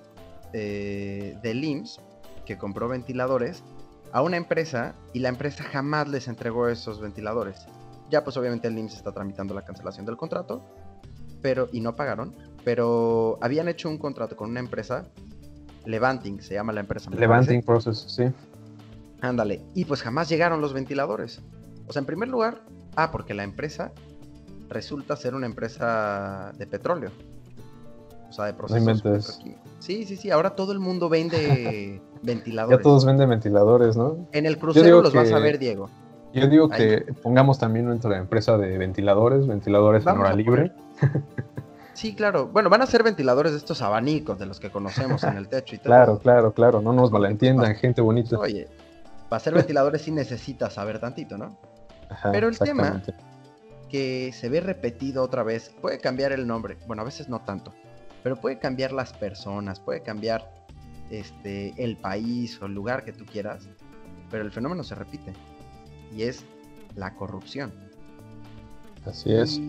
eh, 0.53 1.37
de 1.41 1.53
LIMS, 1.53 2.01
que 2.47 2.57
compró 2.57 2.87
ventiladores 2.87 3.61
a 4.13 4.21
una 4.21 4.37
empresa 4.37 4.95
y 5.13 5.19
la 5.19 5.29
empresa 5.29 5.63
jamás 5.65 6.07
les 6.07 6.29
entregó 6.29 6.69
esos 6.69 7.01
ventiladores. 7.01 7.67
Ya 8.09 8.23
pues 8.23 8.37
obviamente 8.37 8.69
el 8.69 8.75
LIMS 8.75 8.95
está 8.95 9.11
tramitando 9.11 9.53
la 9.53 9.63
cancelación 9.63 10.05
del 10.05 10.15
contrato, 10.15 10.63
pero 11.41 11.67
y 11.73 11.81
no 11.81 11.95
pagaron, 11.95 12.33
pero 12.63 13.37
habían 13.41 13.67
hecho 13.67 13.89
un 13.89 13.97
contrato 13.97 14.37
con 14.37 14.49
una 14.49 14.61
empresa, 14.61 15.05
Levanting, 15.85 16.41
se 16.41 16.53
llama 16.53 16.71
la 16.71 16.79
empresa. 16.79 17.11
Levanting 17.11 17.61
Process, 17.61 18.05
sí. 18.07 18.23
Ándale. 19.19 19.61
Y 19.75 19.85
pues 19.85 20.01
jamás 20.01 20.29
llegaron 20.29 20.61
los 20.61 20.73
ventiladores. 20.73 21.41
O 21.87 21.93
sea, 21.93 21.99
en 21.99 22.05
primer 22.05 22.29
lugar, 22.29 22.61
ah, 22.95 23.11
porque 23.11 23.33
la 23.33 23.43
empresa 23.43 23.91
resulta 24.69 25.17
ser 25.17 25.35
una 25.35 25.45
empresa 25.47 26.53
de 26.57 26.65
petróleo. 26.65 27.11
O 28.29 28.33
sea, 28.33 28.45
de 28.45 28.53
procesos 28.53 29.39
Sí, 29.79 30.05
sí, 30.05 30.17
sí. 30.17 30.31
Ahora 30.31 30.55
todo 30.55 30.71
el 30.71 30.79
mundo 30.79 31.09
vende 31.09 32.01
ventiladores. 32.21 32.79
Ya 32.79 32.83
todos 32.83 33.05
venden 33.05 33.29
ventiladores, 33.29 33.97
¿no? 33.97 34.27
En 34.31 34.45
el 34.45 34.57
crucero 34.57 35.01
los 35.01 35.13
vas 35.13 35.31
a 35.31 35.39
ver, 35.39 35.59
Diego. 35.59 35.89
Yo 36.33 36.47
digo 36.47 36.69
que 36.69 37.05
pongamos 37.23 37.57
también 37.57 37.85
nuestra 37.85 38.17
empresa 38.17 38.57
de 38.57 38.77
ventiladores, 38.77 39.47
ventiladores 39.47 40.05
en 40.05 40.17
hora 40.17 40.33
libre. 40.33 40.71
Sí, 41.93 42.13
claro. 42.13 42.47
Bueno, 42.47 42.69
van 42.69 42.83
a 42.83 42.85
ser 42.85 43.01
ventiladores 43.01 43.53
de 43.53 43.57
estos 43.57 43.81
abanicos 43.81 44.37
de 44.37 44.45
los 44.45 44.59
que 44.59 44.69
conocemos 44.69 45.23
en 45.23 45.35
el 45.35 45.47
techo 45.47 45.75
y 45.75 45.77
todo. 45.79 45.87
Claro, 45.87 46.19
claro, 46.19 46.53
claro. 46.53 46.81
No 46.81 46.93
nos 46.93 47.11
malentiendan, 47.11 47.73
gente 47.75 48.01
bonita. 48.01 48.37
Oye, 48.37 48.67
para 49.29 49.39
ser 49.39 49.55
ventiladores 49.55 50.03
sí 50.03 50.11
necesitas 50.11 50.73
saber 50.73 50.99
tantito, 50.99 51.37
¿no? 51.37 51.57
Pero 52.31 52.47
el 52.47 52.57
tema 52.57 53.01
que 53.89 54.31
se 54.33 54.49
ve 54.49 54.59
repetido 54.61 55.23
otra 55.23 55.43
vez, 55.43 55.73
puede 55.81 55.99
cambiar 55.99 56.31
el 56.31 56.45
nombre, 56.45 56.77
bueno, 56.87 57.01
a 57.01 57.05
veces 57.05 57.29
no 57.29 57.39
tanto, 57.39 57.73
pero 58.23 58.35
puede 58.35 58.59
cambiar 58.59 58.91
las 58.91 59.13
personas, 59.13 59.79
puede 59.79 60.01
cambiar 60.01 60.51
este, 61.09 61.73
el 61.77 61.97
país 61.97 62.61
o 62.61 62.65
el 62.65 62.73
lugar 62.73 63.03
que 63.05 63.13
tú 63.13 63.25
quieras, 63.25 63.67
pero 64.29 64.43
el 64.43 64.51
fenómeno 64.51 64.83
se 64.83 64.95
repite 64.95 65.33
y 66.15 66.23
es 66.23 66.43
la 66.95 67.15
corrupción. 67.15 67.71
Así 69.05 69.33
es. 69.33 69.61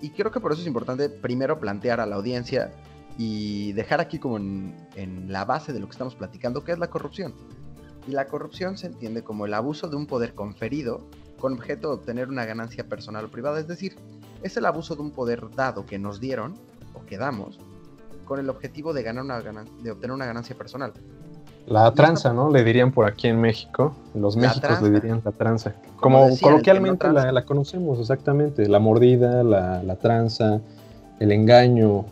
Y, 0.00 0.10
creo 0.10 0.30
que 0.30 0.40
por 0.40 0.52
eso 0.52 0.60
es 0.60 0.66
importante 0.66 1.08
primero 1.08 1.58
plantear 1.58 2.00
a 2.00 2.06
la 2.06 2.16
audiencia 2.16 2.72
y 3.18 3.72
dejar 3.72 4.00
aquí 4.00 4.18
como 4.18 4.36
en, 4.36 4.74
en 4.94 5.30
la 5.32 5.44
base 5.44 5.72
de 5.72 5.80
lo 5.80 5.86
que 5.86 5.92
estamos 5.92 6.14
platicando, 6.14 6.64
qué 6.64 6.72
es 6.72 6.78
la 6.78 6.88
corrupción. 6.88 7.34
Y 8.06 8.12
la 8.12 8.26
corrupción 8.26 8.78
se 8.78 8.86
entiende 8.86 9.22
como 9.22 9.46
el 9.46 9.52
abuso 9.52 9.88
de 9.88 9.96
un 9.96 10.06
poder 10.06 10.34
conferido 10.34 11.06
con 11.38 11.54
objeto 11.54 11.88
de 11.88 11.94
obtener 11.94 12.28
una 12.28 12.44
ganancia 12.44 12.88
personal 12.88 13.24
o 13.24 13.30
privada, 13.30 13.58
es 13.58 13.66
decir, 13.66 13.96
es 14.42 14.56
el 14.56 14.66
abuso 14.66 14.94
de 14.94 15.02
un 15.02 15.10
poder 15.10 15.50
dado 15.54 15.84
que 15.84 15.98
nos 15.98 16.20
dieron 16.20 16.54
o 16.94 17.04
que 17.04 17.18
damos 17.18 17.58
con 18.30 18.38
el 18.38 18.48
objetivo 18.48 18.92
de, 18.92 19.02
ganar 19.02 19.24
una 19.24 19.64
de 19.82 19.90
obtener 19.90 20.14
una 20.14 20.24
ganancia 20.24 20.54
personal. 20.56 20.92
La 21.66 21.92
tranza, 21.94 22.32
¿no? 22.32 22.48
Le 22.48 22.62
dirían 22.62 22.92
por 22.92 23.04
aquí 23.04 23.26
en 23.26 23.40
México. 23.40 23.92
Los 24.14 24.36
méxicos 24.36 24.80
le 24.82 24.90
dirían 24.90 25.20
la 25.24 25.32
tranza. 25.32 25.74
Como, 25.96 26.28
coloquialmente 26.40 27.10
la, 27.10 27.44
conocemos 27.44 27.98
exactamente. 27.98 28.68
La 28.68 28.78
mordida, 28.78 29.42
la, 29.42 29.82
la 29.82 29.96
tranza, 29.96 30.60
el 31.18 31.32
engaño, 31.32 32.04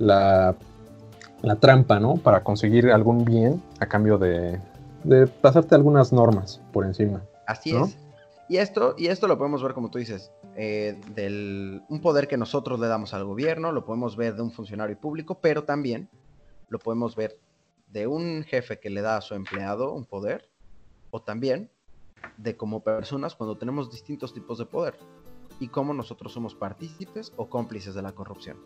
la, 0.00 0.56
la, 1.42 1.54
trampa, 1.54 2.00
¿no? 2.00 2.16
Para 2.16 2.42
conseguir 2.42 2.90
algún 2.90 3.24
bien 3.24 3.62
a 3.78 3.86
cambio 3.86 4.18
de, 4.18 4.58
de 5.04 5.28
pasarte 5.28 5.76
algunas 5.76 6.12
normas 6.12 6.60
por 6.72 6.84
encima. 6.84 7.22
Así 7.46 7.76
es. 7.76 7.96
Y 8.48 8.56
esto, 8.56 8.96
y 8.98 9.06
esto 9.06 9.28
lo 9.28 9.38
podemos 9.38 9.62
ver, 9.62 9.72
como 9.72 9.88
tú 9.88 10.00
dices, 10.00 10.32
eh, 10.56 11.00
del 11.14 11.82
un 11.88 12.00
poder 12.00 12.28
que 12.28 12.36
nosotros 12.36 12.78
le 12.80 12.86
damos 12.86 13.14
al 13.14 13.24
gobierno, 13.24 13.72
lo 13.72 13.84
podemos 13.84 14.16
ver 14.16 14.34
de 14.34 14.42
un 14.42 14.50
funcionario 14.50 14.98
público, 14.98 15.40
pero 15.40 15.64
también 15.64 16.08
lo 16.68 16.78
podemos 16.78 17.16
ver 17.16 17.38
de 17.88 18.06
un 18.06 18.44
jefe 18.44 18.80
que 18.80 18.90
le 18.90 19.02
da 19.02 19.16
a 19.16 19.20
su 19.20 19.34
empleado 19.34 19.92
un 19.92 20.04
poder, 20.04 20.48
o 21.10 21.22
también 21.22 21.70
de 22.36 22.56
como 22.56 22.82
personas 22.82 23.34
cuando 23.34 23.56
tenemos 23.56 23.90
distintos 23.90 24.32
tipos 24.32 24.58
de 24.58 24.66
poder 24.66 24.96
y 25.60 25.68
cómo 25.68 25.94
nosotros 25.94 26.32
somos 26.32 26.54
partícipes 26.54 27.32
o 27.36 27.48
cómplices 27.48 27.94
de 27.94 28.02
la 28.02 28.12
corrupción. 28.12 28.56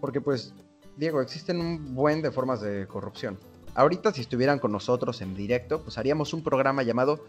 Porque 0.00 0.20
pues, 0.20 0.54
Diego, 0.96 1.20
existen 1.20 1.60
un 1.60 1.94
buen 1.94 2.22
de 2.22 2.30
formas 2.30 2.60
de 2.60 2.86
corrupción 2.86 3.38
ahorita 3.74 4.12
si 4.12 4.22
estuvieran 4.22 4.58
con 4.58 4.72
nosotros 4.72 5.20
en 5.20 5.34
directo, 5.34 5.82
pues 5.82 5.98
haríamos 5.98 6.32
un 6.32 6.42
programa 6.42 6.82
llamado 6.82 7.24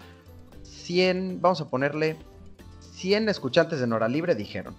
100, 0.64 1.42
vamos 1.42 1.62
a 1.62 1.70
ponerle 1.70 2.18
100 3.06 3.30
escuchantes 3.30 3.80
de 3.80 3.86
Nora 3.86 4.08
Libre 4.08 4.34
dijeron. 4.34 4.74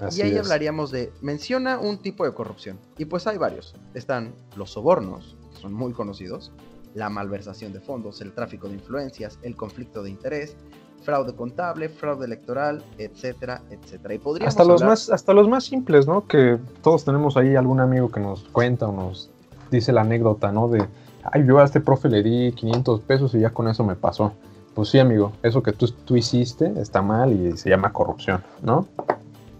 Así 0.00 0.18
y 0.18 0.22
ahí 0.24 0.32
es. 0.32 0.40
hablaríamos 0.40 0.90
de, 0.90 1.12
menciona 1.20 1.78
un 1.78 1.98
tipo 1.98 2.24
de 2.24 2.34
corrupción. 2.34 2.80
Y 2.98 3.04
pues 3.04 3.28
hay 3.28 3.38
varios. 3.38 3.76
Están 3.94 4.34
los 4.56 4.72
sobornos, 4.72 5.36
que 5.52 5.60
son 5.60 5.72
muy 5.72 5.92
conocidos, 5.92 6.50
la 6.94 7.10
malversación 7.10 7.72
de 7.72 7.78
fondos, 7.78 8.20
el 8.22 8.32
tráfico 8.32 8.66
de 8.66 8.74
influencias, 8.74 9.38
el 9.42 9.54
conflicto 9.54 10.02
de 10.02 10.10
interés, 10.10 10.56
fraude 11.04 11.32
contable, 11.36 11.88
fraude 11.88 12.26
electoral, 12.26 12.82
etcétera, 12.98 13.62
etcétera. 13.70 14.14
Y 14.14 14.18
podríamos 14.18 14.52
Hasta 14.52 14.64
los, 14.64 14.82
más, 14.82 15.08
hasta 15.08 15.32
los 15.32 15.48
más 15.48 15.62
simples, 15.62 16.08
¿no? 16.08 16.26
Que 16.26 16.58
todos 16.82 17.04
tenemos 17.04 17.36
ahí 17.36 17.54
algún 17.54 17.78
amigo 17.78 18.10
que 18.10 18.18
nos 18.18 18.42
cuenta 18.48 18.88
o 18.88 18.92
nos 18.92 19.30
dice 19.70 19.92
la 19.92 20.00
anécdota, 20.00 20.50
¿no? 20.50 20.66
De, 20.66 20.84
ay, 21.22 21.46
yo 21.46 21.60
a 21.60 21.64
este 21.64 21.80
profe 21.80 22.08
le 22.08 22.24
di 22.24 22.50
500 22.50 23.00
pesos 23.02 23.32
y 23.36 23.38
ya 23.38 23.50
con 23.50 23.68
eso 23.68 23.84
me 23.84 23.94
pasó. 23.94 24.32
Pues 24.74 24.88
sí, 24.88 24.98
amigo, 24.98 25.32
eso 25.42 25.62
que 25.62 25.72
tú, 25.72 25.88
tú 25.88 26.16
hiciste 26.16 26.72
está 26.80 27.02
mal 27.02 27.32
y 27.32 27.56
se 27.56 27.68
llama 27.68 27.92
corrupción, 27.92 28.42
¿no? 28.62 28.86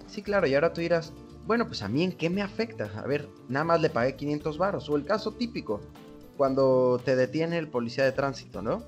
Sí, 0.07 0.23
claro, 0.23 0.47
y 0.47 0.54
ahora 0.54 0.73
tú 0.73 0.81
dirás, 0.81 1.12
bueno, 1.47 1.66
pues 1.66 1.83
a 1.83 1.88
mí 1.88 2.04
en 2.04 2.12
qué 2.12 2.31
me 2.31 2.42
afecta. 2.42 2.88
A 2.97 3.07
ver, 3.07 3.28
nada 3.49 3.64
más 3.64 3.81
le 3.81 3.90
pagué 3.90 4.14
500 4.14 4.59
varos. 4.59 4.88
O 4.88 4.97
el 4.97 5.04
caso 5.04 5.33
típico, 5.33 5.81
cuando 6.37 7.00
te 7.04 7.16
detiene 7.16 7.59
el 7.59 7.69
policía 7.69 8.04
de 8.04 8.12
tránsito, 8.12 8.62
¿no? 8.62 8.83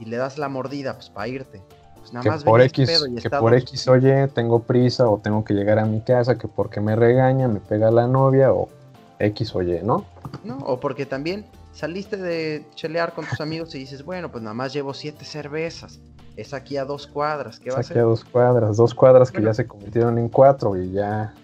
Y 0.00 0.06
le 0.06 0.16
das 0.16 0.38
la 0.38 0.48
mordida, 0.48 0.94
pues 0.94 1.10
para 1.10 1.28
irte. 1.28 1.60
Pues 1.98 2.12
nada 2.12 2.22
que 2.22 2.30
más 2.30 2.44
por 2.44 2.62
X, 2.62 2.88
pedo 2.88 3.06
y 3.06 3.16
que 3.16 3.28
por 3.28 3.54
X, 3.54 3.86
oye, 3.88 4.28
tengo 4.28 4.62
prisa 4.62 5.08
o 5.08 5.18
tengo 5.18 5.44
que 5.44 5.52
llegar 5.52 5.78
a 5.78 5.84
mi 5.84 6.00
casa, 6.00 6.38
que 6.38 6.48
porque 6.48 6.80
me 6.80 6.96
regaña, 6.96 7.46
me 7.46 7.60
pega 7.60 7.90
la 7.90 8.06
novia 8.06 8.52
o 8.52 8.70
X, 9.18 9.54
oye, 9.54 9.82
¿no? 9.82 10.06
¿no? 10.42 10.56
O 10.58 10.80
porque 10.80 11.04
también 11.04 11.44
saliste 11.80 12.18
de 12.18 12.66
chelear 12.74 13.14
con 13.14 13.24
tus 13.24 13.40
amigos 13.40 13.74
y 13.74 13.78
dices, 13.78 14.04
bueno, 14.04 14.30
pues 14.30 14.42
nada 14.42 14.52
más 14.52 14.74
llevo 14.74 14.92
siete 14.92 15.24
cervezas. 15.24 15.98
Es 16.36 16.52
aquí 16.52 16.76
a 16.76 16.84
dos 16.84 17.06
cuadras, 17.06 17.58
¿qué 17.58 17.70
va 17.70 17.78
a 17.78 17.82
Saqué 17.82 17.98
a 17.98 18.02
hacer? 18.02 18.08
dos 18.10 18.24
cuadras, 18.24 18.76
dos 18.76 18.94
cuadras 18.94 19.30
que 19.30 19.42
ya 19.42 19.54
se 19.54 19.66
convirtieron 19.66 20.18
en 20.18 20.28
cuatro 20.28 20.76
y 20.76 20.92
ya... 20.92 21.34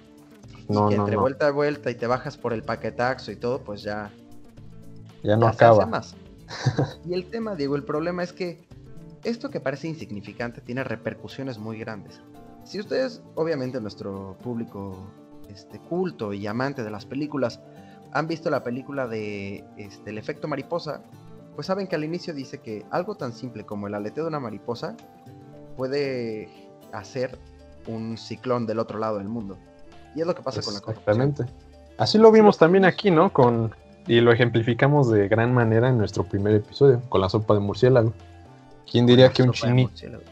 No, 0.68 0.88
y 0.88 0.90
que 0.90 0.96
no, 0.96 1.02
entre 1.02 1.14
no, 1.14 1.22
vuelta 1.22 1.46
a 1.48 1.50
vuelta 1.52 1.90
y 1.90 1.94
te 1.94 2.06
bajas 2.06 2.36
por 2.36 2.52
el 2.52 2.62
paquetaxo 2.62 3.32
y 3.32 3.36
todo, 3.36 3.60
pues 3.60 3.82
ya, 3.82 4.10
ya 5.22 5.36
no 5.36 5.46
ya 5.46 5.52
se 5.52 5.64
hace 5.64 5.64
acaba. 5.64 5.86
más. 5.86 6.14
y 7.06 7.14
el 7.14 7.30
tema, 7.30 7.54
Diego, 7.54 7.76
el 7.76 7.84
problema 7.84 8.22
es 8.22 8.34
que 8.34 8.62
esto 9.24 9.48
que 9.48 9.60
parece 9.60 9.88
insignificante 9.88 10.60
tiene 10.60 10.84
repercusiones 10.84 11.58
muy 11.58 11.78
grandes. 11.78 12.20
Si 12.64 12.78
ustedes, 12.78 13.22
obviamente 13.36 13.80
nuestro 13.80 14.36
público 14.42 14.98
este, 15.48 15.78
culto 15.78 16.34
y 16.34 16.46
amante 16.46 16.82
de 16.82 16.90
las 16.90 17.06
películas, 17.06 17.60
han 18.16 18.26
visto 18.26 18.48
la 18.48 18.64
película 18.64 19.06
de 19.06 19.62
este, 19.76 20.08
El 20.08 20.16
efecto 20.16 20.48
mariposa, 20.48 21.02
pues 21.54 21.66
saben 21.66 21.86
que 21.86 21.96
al 21.96 22.04
inicio 22.04 22.32
dice 22.32 22.58
que 22.58 22.86
algo 22.90 23.14
tan 23.14 23.34
simple 23.34 23.64
como 23.64 23.88
el 23.88 23.94
aleteo 23.94 24.24
de 24.24 24.28
una 24.28 24.40
mariposa 24.40 24.96
puede 25.76 26.48
hacer 26.92 27.38
un 27.86 28.16
ciclón 28.16 28.66
del 28.66 28.78
otro 28.78 28.98
lado 28.98 29.18
del 29.18 29.28
mundo. 29.28 29.58
Y 30.14 30.22
es 30.22 30.26
lo 30.26 30.34
que 30.34 30.42
pasa 30.42 30.62
con 30.62 30.72
la. 30.72 30.78
Exactamente. 30.78 31.44
Así 31.98 32.16
lo 32.16 32.32
vimos 32.32 32.56
también 32.56 32.86
aquí, 32.86 33.10
¿no? 33.10 33.30
Con, 33.34 33.74
y 34.06 34.20
lo 34.20 34.32
ejemplificamos 34.32 35.10
de 35.10 35.28
gran 35.28 35.52
manera 35.52 35.90
en 35.90 35.98
nuestro 35.98 36.24
primer 36.24 36.54
episodio, 36.54 37.02
con 37.10 37.20
la 37.20 37.28
sopa 37.28 37.52
de 37.52 37.60
murciélago. 37.60 38.14
¿Quién 38.90 39.04
diría, 39.04 39.30
que 39.30 39.42
un 39.42 39.50
chini-. 39.50 39.90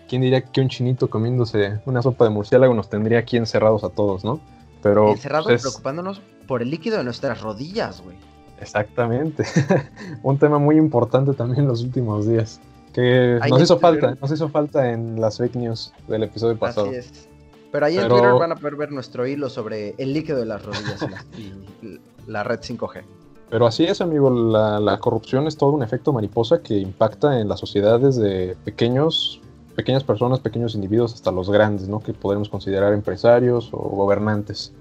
¿Quién 0.08 0.22
diría 0.22 0.40
que 0.40 0.60
un 0.62 0.68
chinito 0.68 1.10
comiéndose 1.10 1.80
una 1.84 2.00
sopa 2.00 2.24
de 2.24 2.30
murciélago 2.30 2.72
nos 2.72 2.88
tendría 2.88 3.18
aquí 3.18 3.36
encerrados 3.36 3.84
a 3.84 3.90
todos, 3.90 4.24
¿no? 4.24 4.40
Pero 4.84 5.10
Encerrados 5.10 5.46
pues, 5.46 5.56
es- 5.56 5.62
preocupándonos 5.62 6.20
por 6.46 6.62
el 6.62 6.70
líquido 6.70 6.98
de 6.98 7.04
nuestras 7.04 7.40
rodillas, 7.40 8.00
güey. 8.02 8.16
exactamente. 8.60 9.44
un 10.22 10.38
tema 10.38 10.58
muy 10.58 10.76
importante 10.76 11.32
también 11.32 11.62
en 11.62 11.68
los 11.68 11.82
últimos 11.82 12.28
días. 12.28 12.60
Que 12.92 13.38
Ahí 13.42 13.50
nos 13.50 13.62
hizo 13.62 13.78
Twitter- 13.78 14.00
falta, 14.02 14.20
nos 14.20 14.30
hizo 14.30 14.48
falta 14.48 14.92
en 14.92 15.20
las 15.20 15.38
fake 15.38 15.56
news 15.56 15.92
del 16.06 16.22
episodio 16.22 16.56
pasado. 16.56 16.86
Así 16.88 16.96
es. 16.96 17.28
Pero 17.72 17.86
ahí 17.86 17.98
en 17.98 18.06
Twitter 18.08 18.34
van 18.34 18.52
a 18.52 18.54
poder 18.56 18.76
ver 18.76 18.92
nuestro 18.92 19.26
hilo 19.26 19.50
sobre 19.50 19.96
el 19.98 20.12
líquido 20.12 20.38
de 20.38 20.44
las 20.44 20.64
rodillas 20.64 21.02
y 21.02 21.08
la, 21.08 21.24
y 21.36 22.00
la 22.30 22.44
red 22.44 22.60
5G. 22.60 23.02
Pero 23.50 23.66
así 23.66 23.84
es, 23.84 24.00
amigo, 24.00 24.30
la, 24.30 24.78
la 24.78 24.98
corrupción 25.00 25.46
es 25.48 25.56
todo 25.56 25.70
un 25.70 25.82
efecto 25.82 26.12
mariposa 26.12 26.62
que 26.62 26.74
impacta 26.78 27.40
en 27.40 27.48
las 27.48 27.58
sociedades 27.58 28.14
de 28.16 28.56
pequeños, 28.64 29.40
pequeñas 29.74 30.04
personas, 30.04 30.40
pequeños 30.40 30.74
individuos, 30.74 31.14
hasta 31.14 31.30
los 31.30 31.50
grandes, 31.50 31.88
¿no? 31.88 32.00
Que 32.00 32.12
podemos 32.12 32.48
considerar 32.48 32.92
empresarios 32.92 33.70
o 33.72 33.78
gobernantes. 33.78 34.72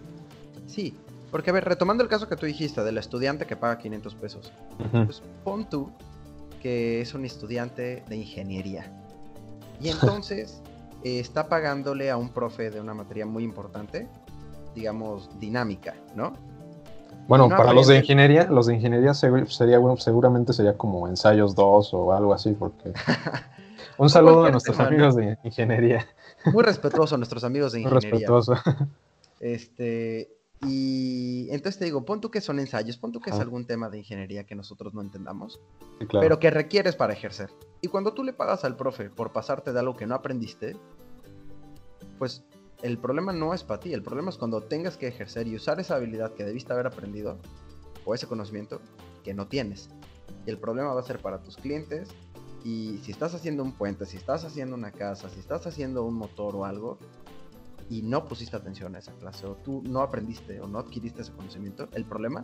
Sí, 0.68 0.96
porque 1.32 1.50
a 1.50 1.54
ver, 1.54 1.66
retomando 1.66 2.04
el 2.04 2.10
caso 2.10 2.28
que 2.28 2.36
tú 2.36 2.46
dijiste 2.46 2.84
del 2.84 2.98
estudiante 2.98 3.46
que 3.46 3.56
paga 3.56 3.78
500 3.80 4.16
pesos, 4.16 4.52
pues 4.92 5.22
pon 5.44 5.70
tú 5.70 5.90
que 6.62 7.02
es 7.02 7.14
un 7.14 7.26
estudiante 7.26 8.04
de 8.08 8.16
ingeniería. 8.16 8.92
Y 9.82 9.90
entonces 9.90 10.62
eh, 11.04 11.20
está 11.20 11.50
pagándole 11.50 12.10
a 12.10 12.18
un 12.18 12.30
profe 12.30 12.70
de 12.70 12.80
una 12.80 12.94
materia 12.94 13.26
muy 13.26 13.44
importante, 13.44 14.08
digamos, 14.74 15.30
dinámica, 15.40 15.96
¿no? 16.16 16.34
Bueno, 17.28 17.48
No, 17.48 17.58
para 17.58 17.74
los 17.74 17.88
de 17.88 17.98
ingeniería, 17.98 18.46
los 18.46 18.68
de 18.68 18.76
ingeniería 18.76 19.14
sería, 19.14 19.80
bueno, 19.80 19.98
seguramente 19.98 20.54
sería 20.54 20.78
como 20.78 21.08
ensayos 21.08 21.56
2 21.56 21.94
o 21.94 22.14
algo 22.14 22.34
así, 22.34 22.54
porque... 22.54 22.94
Un 23.98 24.10
saludo 24.10 24.46
a 24.46 24.52
nuestros 24.52 24.78
tema, 24.78 24.90
amigos 24.90 25.16
de 25.16 25.38
ingeniería, 25.44 26.08
Muy 26.52 26.64
respetuoso 26.64 27.16
a 27.16 27.18
nuestros 27.18 27.44
amigos 27.44 27.74
de 27.74 27.80
muy 27.80 27.92
ingeniería. 27.92 28.28
respetuoso. 28.30 28.54
Este, 29.40 30.30
y 30.62 31.48
entonces 31.52 31.78
te 31.80 31.86
digo, 31.86 32.06
pon 32.06 32.22
tú 32.22 32.32
que 32.32 32.40
son 32.42 32.60
ensayos, 32.60 32.98
pon 32.98 33.12
tú 33.12 33.20
que 33.20 33.30
es 33.30 33.34
Ajá. 33.36 33.44
algún 33.44 33.66
tema 33.66 33.90
de 33.90 33.98
ingeniería 34.00 34.46
que 34.46 34.56
nosotros 34.56 34.94
no 34.94 35.02
entendamos, 35.02 35.60
Sí, 36.00 36.06
claro. 36.08 36.24
pero 36.26 36.40
que 36.40 36.50
requieres 36.50 36.96
para 36.96 37.14
ejercer. 37.14 37.50
Y 37.82 37.90
cuando 37.90 38.14
tú 38.14 38.24
le 38.24 38.34
pagas 38.34 38.64
al 38.64 38.76
profe 38.78 39.10
por 39.10 39.32
pasarte 39.34 39.74
de 39.74 39.80
algo 39.80 39.96
que 39.96 40.08
no 40.08 40.16
aprendiste, 40.16 40.78
pues 42.18 42.46
el 42.82 42.98
problema 42.98 43.34
no 43.34 43.54
es 43.54 43.64
para 43.64 43.80
ti, 43.80 43.94
el 43.94 44.04
problema 44.04 44.30
es 44.30 44.38
cuando 44.38 44.62
tengas 44.62 44.98
que 44.98 45.08
ejercer 45.08 45.48
y 45.48 45.56
usar 45.56 45.80
esa 45.80 45.96
habilidad 45.96 46.34
que 46.34 46.44
debiste 46.46 46.72
haber 46.74 46.88
aprendido 46.88 47.38
o 48.06 48.14
ese 48.14 48.28
conocimiento 48.28 48.80
que 49.24 49.34
no 49.34 49.48
tienes. 49.48 49.90
Y 50.46 50.50
el 50.50 50.58
problema 50.58 50.94
va 50.94 51.00
a 51.02 51.04
ser 51.04 51.20
para 51.20 51.42
tus 51.42 51.56
clientes. 51.58 52.10
Y 52.64 53.00
si 53.04 53.12
estás 53.12 53.34
haciendo 53.34 53.64
un 53.64 53.74
puente, 53.74 54.06
si 54.06 54.18
estás 54.18 54.46
haciendo 54.46 54.76
una 54.76 54.92
casa, 54.92 55.30
si 55.30 55.40
estás 55.40 55.68
haciendo 55.68 56.04
un 56.04 56.16
motor 56.16 56.56
o 56.56 56.66
algo, 56.66 56.98
y 57.90 58.02
no 58.02 58.26
pusiste 58.26 58.56
atención 58.56 58.96
a 58.96 59.00
esa 59.00 59.12
clase, 59.14 59.46
o 59.46 59.56
tú 59.56 59.84
no 59.86 60.02
aprendiste 60.02 60.62
o 60.62 60.68
no 60.68 60.80
adquiriste 60.80 61.22
ese 61.22 61.34
conocimiento, 61.34 61.88
el 61.94 62.06
problema 62.06 62.42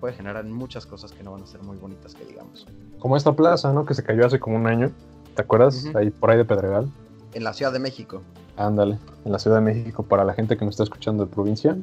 puede 0.00 0.14
generar 0.14 0.44
muchas 0.44 0.84
cosas 0.84 1.12
que 1.12 1.22
no 1.22 1.32
van 1.32 1.42
a 1.42 1.46
ser 1.46 1.62
muy 1.62 1.78
bonitas, 1.78 2.14
que 2.14 2.24
digamos. 2.26 2.66
Como 2.98 3.16
esta 3.16 3.34
plaza, 3.34 3.72
¿no? 3.72 3.86
Que 3.86 3.94
se 3.94 4.02
cayó 4.02 4.26
hace 4.26 4.38
como 4.38 4.56
un 4.56 4.66
año. 4.66 4.90
¿Te 5.34 5.42
acuerdas? 5.42 5.86
Ahí 5.94 6.10
por 6.10 6.30
ahí 6.30 6.36
de 6.36 6.44
Pedregal. 6.44 6.90
En 7.32 7.42
la 7.42 7.54
Ciudad 7.54 7.72
de 7.72 7.78
México. 7.78 8.20
Ándale, 8.56 8.98
en 9.24 9.32
la 9.32 9.38
Ciudad 9.38 9.56
de 9.56 9.62
México, 9.62 10.02
para 10.02 10.24
la 10.24 10.34
gente 10.34 10.56
que 10.56 10.64
nos 10.64 10.74
está 10.74 10.84
escuchando 10.84 11.24
de 11.24 11.32
provincia, 11.32 11.76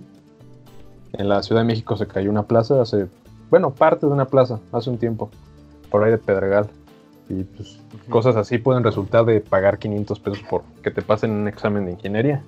en 1.14 1.30
la 1.30 1.44
Ciudad 1.44 1.62
de 1.62 1.68
México 1.68 1.98
se 1.98 2.08
cayó 2.08 2.30
una 2.30 2.44
plaza 2.44 2.82
hace, 2.82 3.08
bueno, 3.50 3.74
parte 3.74 4.06
de 4.06 4.12
una 4.14 4.26
plaza, 4.28 4.60
hace 4.72 4.90
un 4.90 4.98
tiempo, 4.98 5.30
por 5.90 6.04
ahí 6.04 6.12
de 6.12 6.18
Pedregal. 6.18 6.70
Y 7.30 7.44
pues 7.44 7.80
cosas 8.10 8.36
así 8.36 8.58
pueden 8.58 8.84
resultar 8.84 9.26
de 9.26 9.40
pagar 9.42 9.80
500 9.80 10.20
pesos 10.20 10.44
por 10.50 10.64
que 10.84 10.92
te 10.92 11.02
pasen 11.02 11.32
un 11.32 11.48
examen 11.48 11.86
de 11.86 11.92
ingeniería. 11.92 12.44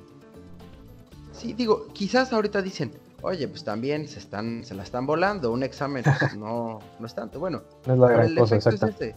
Sí, 1.31 1.53
digo, 1.53 1.87
quizás 1.93 2.33
ahorita 2.33 2.61
dicen, 2.61 2.91
oye, 3.21 3.47
pues 3.47 3.63
también 3.63 4.07
se 4.07 4.19
están, 4.19 4.63
se 4.65 4.75
la 4.75 4.83
están 4.83 5.05
volando, 5.05 5.51
un 5.51 5.63
examen 5.63 6.03
pues, 6.03 6.35
no, 6.37 6.79
no 6.99 7.05
es 7.05 7.15
tanto. 7.15 7.39
Bueno, 7.39 7.61
No 7.85 7.93
es 7.93 7.99
la 7.99 8.07
gran 8.09 8.27
el 8.27 8.35
cosa, 8.37 8.55
exacta. 8.55 8.87
es 8.87 8.95
ese. 8.95 9.15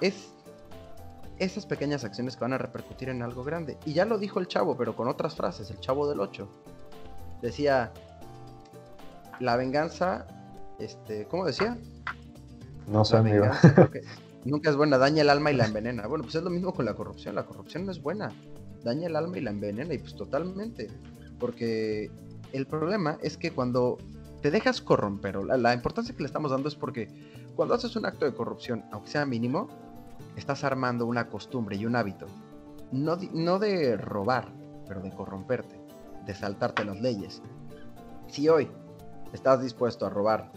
Es 0.00 0.28
esas 1.38 1.64
pequeñas 1.64 2.04
acciones 2.04 2.36
que 2.36 2.40
van 2.42 2.52
a 2.52 2.58
repercutir 2.58 3.08
en 3.08 3.22
algo 3.22 3.42
grande. 3.44 3.78
Y 3.86 3.94
ya 3.94 4.04
lo 4.04 4.18
dijo 4.18 4.40
el 4.40 4.46
chavo, 4.46 4.76
pero 4.76 4.94
con 4.94 5.08
otras 5.08 5.34
frases, 5.34 5.70
el 5.70 5.80
chavo 5.80 6.06
del 6.08 6.20
8. 6.20 6.46
Decía, 7.40 7.92
la 9.40 9.56
venganza, 9.56 10.26
este, 10.78 11.26
¿cómo 11.26 11.46
decía? 11.46 11.78
No 12.86 13.04
sé, 13.06 13.14
La 13.14 13.20
amigo. 13.20 13.40
venganza 13.40 13.74
creo 13.74 13.90
que 13.90 14.00
nunca 14.44 14.70
es 14.70 14.76
buena, 14.76 14.98
daña 14.98 15.22
el 15.22 15.30
alma 15.30 15.50
y 15.50 15.56
la 15.56 15.66
envenena. 15.66 16.06
Bueno, 16.06 16.22
pues 16.24 16.34
es 16.34 16.42
lo 16.42 16.50
mismo 16.50 16.72
con 16.72 16.84
la 16.84 16.94
corrupción. 16.94 17.34
La 17.34 17.46
corrupción 17.46 17.86
no 17.86 17.92
es 17.92 18.02
buena, 18.02 18.32
daña 18.82 19.08
el 19.08 19.16
alma 19.16 19.38
y 19.38 19.42
la 19.42 19.50
envenena, 19.50 19.92
y 19.94 19.98
pues 19.98 20.14
totalmente. 20.14 20.88
Porque 21.38 22.10
el 22.52 22.66
problema 22.66 23.18
es 23.22 23.36
que 23.36 23.50
cuando 23.50 23.98
te 24.42 24.50
dejas 24.50 24.80
corromper, 24.80 25.36
o 25.36 25.44
la, 25.44 25.56
la 25.56 25.74
importancia 25.74 26.14
que 26.14 26.22
le 26.22 26.26
estamos 26.26 26.50
dando 26.50 26.68
es 26.68 26.74
porque 26.74 27.08
cuando 27.54 27.74
haces 27.74 27.96
un 27.96 28.06
acto 28.06 28.24
de 28.24 28.34
corrupción, 28.34 28.84
aunque 28.92 29.10
sea 29.10 29.26
mínimo, 29.26 29.68
estás 30.36 30.64
armando 30.64 31.06
una 31.06 31.28
costumbre 31.28 31.76
y 31.76 31.86
un 31.86 31.96
hábito. 31.96 32.26
No, 32.92 33.16
no 33.32 33.58
de 33.58 33.96
robar, 33.96 34.48
pero 34.88 35.00
de 35.00 35.10
corromperte, 35.10 35.80
de 36.26 36.34
saltarte 36.34 36.84
las 36.84 37.00
leyes. 37.00 37.42
Si 38.28 38.48
hoy 38.48 38.68
estás 39.32 39.62
dispuesto 39.62 40.06
a 40.06 40.10
robar 40.10 40.50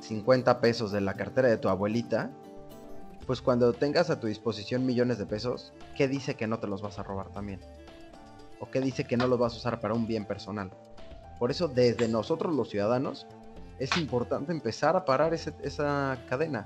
50 0.00 0.60
pesos 0.60 0.92
de 0.92 1.00
la 1.00 1.14
cartera 1.14 1.48
de 1.48 1.56
tu 1.56 1.68
abuelita, 1.68 2.30
pues 3.26 3.40
cuando 3.40 3.72
tengas 3.72 4.10
a 4.10 4.20
tu 4.20 4.26
disposición 4.26 4.86
millones 4.86 5.18
de 5.18 5.26
pesos, 5.26 5.72
¿qué 5.96 6.08
dice 6.08 6.34
que 6.34 6.46
no 6.46 6.58
te 6.58 6.66
los 6.66 6.82
vas 6.82 6.98
a 6.98 7.02
robar 7.02 7.28
también? 7.28 7.60
¿O 8.60 8.70
qué 8.70 8.80
dice 8.80 9.04
que 9.04 9.16
no 9.16 9.26
los 9.26 9.38
vas 9.38 9.54
a 9.54 9.56
usar 9.56 9.80
para 9.80 9.94
un 9.94 10.06
bien 10.06 10.24
personal? 10.24 10.70
Por 11.38 11.50
eso 11.50 11.68
desde 11.68 12.08
nosotros 12.08 12.54
los 12.54 12.68
ciudadanos 12.70 13.26
es 13.78 13.96
importante 13.96 14.52
empezar 14.52 14.96
a 14.96 15.04
parar 15.04 15.34
ese- 15.34 15.52
esa 15.62 16.18
cadena. 16.28 16.64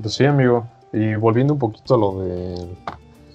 Pues 0.00 0.14
sí, 0.14 0.24
amigo. 0.24 0.66
Y 0.92 1.14
volviendo 1.14 1.54
un 1.54 1.58
poquito 1.58 1.94
a 1.94 1.98
lo 1.98 2.20
del 2.22 2.76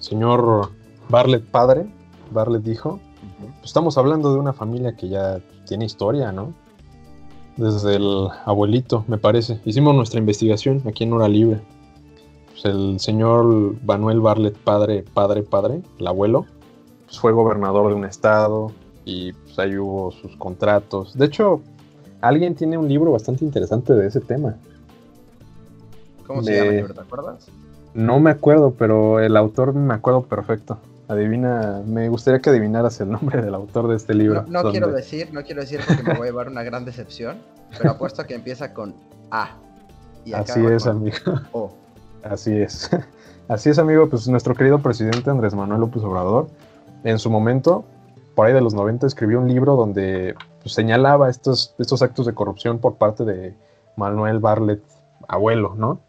señor 0.00 0.70
Barlet 1.08 1.44
padre, 1.44 1.86
Barlet 2.30 2.62
dijo, 2.62 3.00
pues 3.38 3.64
estamos 3.64 3.98
hablando 3.98 4.32
de 4.32 4.38
una 4.40 4.52
familia 4.52 4.96
que 4.96 5.08
ya 5.08 5.40
tiene 5.66 5.84
historia, 5.84 6.32
¿no? 6.32 6.52
Desde 7.56 7.96
el 7.96 8.28
abuelito, 8.44 9.04
me 9.08 9.18
parece. 9.18 9.60
Hicimos 9.64 9.94
nuestra 9.94 10.20
investigación 10.20 10.82
aquí 10.86 11.04
en 11.04 11.12
Hora 11.12 11.28
Libre. 11.28 11.60
Pues 12.62 12.74
el 12.74 12.98
señor 12.98 13.76
Manuel 13.84 14.20
Barlet 14.20 14.56
padre, 14.56 15.04
padre, 15.14 15.42
padre, 15.42 15.80
el 15.98 16.06
abuelo, 16.06 16.44
pues 17.06 17.18
fue 17.20 17.32
gobernador 17.32 17.88
de 17.88 17.94
un 17.94 18.04
estado 18.04 18.72
y 19.04 19.32
pues 19.32 19.58
ahí 19.58 19.76
hubo 19.76 20.10
sus 20.10 20.36
contratos. 20.36 21.16
De 21.16 21.26
hecho, 21.26 21.60
alguien 22.20 22.54
tiene 22.54 22.76
un 22.76 22.88
libro 22.88 23.12
bastante 23.12 23.44
interesante 23.44 23.92
de 23.94 24.06
ese 24.08 24.20
tema. 24.20 24.56
¿Cómo 26.26 26.42
se 26.42 26.50
De- 26.52 26.56
llama 26.58 26.70
el 26.70 26.76
libro? 26.78 26.94
¿Te 26.94 27.00
acuerdas? 27.00 27.46
No 27.94 28.20
me 28.20 28.30
acuerdo, 28.30 28.72
pero 28.72 29.20
el 29.20 29.36
autor 29.36 29.72
me 29.74 29.94
acuerdo 29.94 30.22
perfecto. 30.22 30.78
Adivina, 31.08 31.80
me 31.86 32.08
gustaría 32.10 32.40
que 32.40 32.50
adivinaras 32.50 33.00
el 33.00 33.10
nombre 33.10 33.40
del 33.40 33.54
autor 33.54 33.88
de 33.88 33.96
este 33.96 34.14
libro. 34.14 34.42
No, 34.42 34.48
no 34.48 34.62
donde- 34.64 34.78
quiero 34.78 34.92
decir, 34.92 35.32
no 35.32 35.42
quiero 35.42 35.60
decir 35.62 35.80
porque 35.86 36.02
me 36.02 36.14
voy 36.14 36.22
a 36.28 36.30
llevar 36.30 36.48
una 36.48 36.62
gran 36.64 36.84
decepción, 36.84 37.38
pero 37.78 37.92
apuesto 37.92 38.20
a 38.22 38.26
que 38.26 38.34
empieza 38.34 38.74
con 38.74 38.94
A. 39.30 39.50
Y 40.26 40.34
Así 40.34 40.60
es, 40.66 40.82
con 40.84 40.96
amigo. 40.96 41.16
O. 41.52 41.72
Así 42.22 42.52
es. 42.52 42.90
Así 43.48 43.70
es, 43.70 43.78
amigo. 43.78 44.08
Pues 44.08 44.28
nuestro 44.28 44.54
querido 44.54 44.80
presidente 44.80 45.30
Andrés 45.30 45.54
Manuel 45.54 45.80
López 45.80 46.02
Obrador, 46.02 46.48
en 47.04 47.18
su 47.18 47.30
momento, 47.30 47.84
por 48.34 48.46
ahí 48.46 48.52
de 48.52 48.60
los 48.60 48.74
90, 48.74 49.06
escribió 49.06 49.40
un 49.40 49.48
libro 49.48 49.76
donde 49.76 50.34
pues, 50.62 50.74
señalaba 50.74 51.30
estos, 51.30 51.74
estos 51.78 52.02
actos 52.02 52.26
de 52.26 52.34
corrupción 52.34 52.78
por 52.78 52.96
parte 52.96 53.24
de 53.24 53.54
Manuel 53.96 54.38
Barlet, 54.38 54.82
abuelo, 55.26 55.74
¿no? 55.76 56.00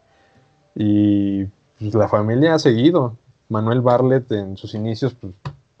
Y 0.74 1.46
pues, 1.78 1.94
la 1.94 2.08
familia 2.08 2.54
ha 2.54 2.58
seguido. 2.58 3.16
Manuel 3.48 3.80
Barlet 3.80 4.30
en 4.32 4.56
sus 4.56 4.74
inicios, 4.74 5.14
pues, 5.14 5.34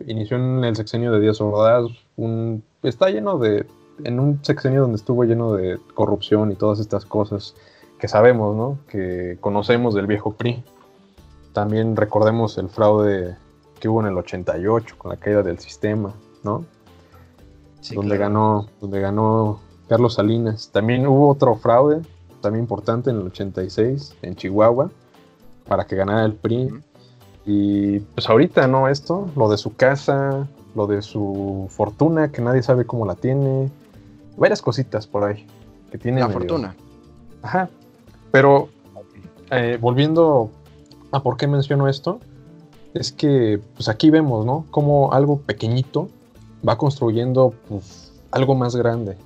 inició 0.06 0.38
en 0.38 0.64
el 0.64 0.76
sexenio 0.76 1.12
de 1.12 1.20
Díaz 1.20 1.40
Ordaz, 1.40 1.84
un, 2.16 2.64
está 2.82 3.10
lleno 3.10 3.38
de, 3.38 3.66
en 4.04 4.18
un 4.18 4.42
sexenio 4.42 4.80
donde 4.82 4.96
estuvo 4.96 5.24
lleno 5.24 5.52
de 5.52 5.78
corrupción 5.94 6.50
y 6.50 6.54
todas 6.54 6.80
estas 6.80 7.04
cosas 7.04 7.54
que 8.00 8.08
sabemos, 8.08 8.56
¿no? 8.56 8.78
Que 8.88 9.36
conocemos 9.40 9.94
del 9.94 10.06
viejo 10.06 10.32
PRI. 10.32 10.64
También 11.52 11.96
recordemos 11.96 12.56
el 12.58 12.68
fraude 12.68 13.36
que 13.78 13.88
hubo 13.88 14.00
en 14.00 14.06
el 14.08 14.16
88 14.16 14.94
con 14.98 15.10
la 15.10 15.16
caída 15.16 15.42
del 15.42 15.58
sistema, 15.58 16.12
¿no? 16.42 16.64
Sí, 17.80 17.94
donde 17.94 18.16
claro. 18.16 18.32
ganó, 18.34 18.66
donde 18.80 19.00
ganó 19.00 19.60
Carlos 19.88 20.14
Salinas. 20.14 20.70
También 20.72 21.06
hubo 21.06 21.28
otro 21.28 21.54
fraude, 21.56 22.00
también 22.40 22.64
importante 22.64 23.10
en 23.10 23.16
el 23.16 23.26
86 23.26 24.16
en 24.22 24.36
Chihuahua 24.36 24.90
para 25.68 25.86
que 25.86 25.96
ganara 25.96 26.24
el 26.24 26.34
PRI. 26.34 26.68
Y 27.46 28.00
pues 28.00 28.28
ahorita, 28.28 28.66
¿no? 28.66 28.88
Esto, 28.88 29.28
lo 29.36 29.48
de 29.50 29.56
su 29.56 29.74
casa, 29.74 30.46
lo 30.74 30.86
de 30.86 31.02
su 31.02 31.66
fortuna, 31.70 32.30
que 32.30 32.42
nadie 32.42 32.62
sabe 32.62 32.84
cómo 32.84 33.06
la 33.06 33.14
tiene. 33.14 33.70
Varias 34.36 34.62
cositas 34.62 35.06
por 35.06 35.24
ahí. 35.24 35.46
Que 35.90 35.98
tiene 35.98 36.20
La 36.20 36.28
medio- 36.28 36.38
fortuna. 36.38 36.76
Ajá. 37.42 37.68
Pero 38.30 38.68
eh, 39.50 39.78
volviendo 39.80 40.50
a 41.12 41.22
por 41.22 41.36
qué 41.36 41.46
menciono 41.46 41.88
esto, 41.88 42.20
es 42.94 43.12
que 43.12 43.60
pues 43.74 43.88
aquí 43.88 44.10
vemos, 44.10 44.44
¿no? 44.44 44.66
Como 44.70 45.12
algo 45.12 45.40
pequeñito 45.40 46.08
va 46.66 46.76
construyendo 46.76 47.54
pues, 47.68 48.12
algo 48.30 48.54
más 48.54 48.76
grande. 48.76 49.16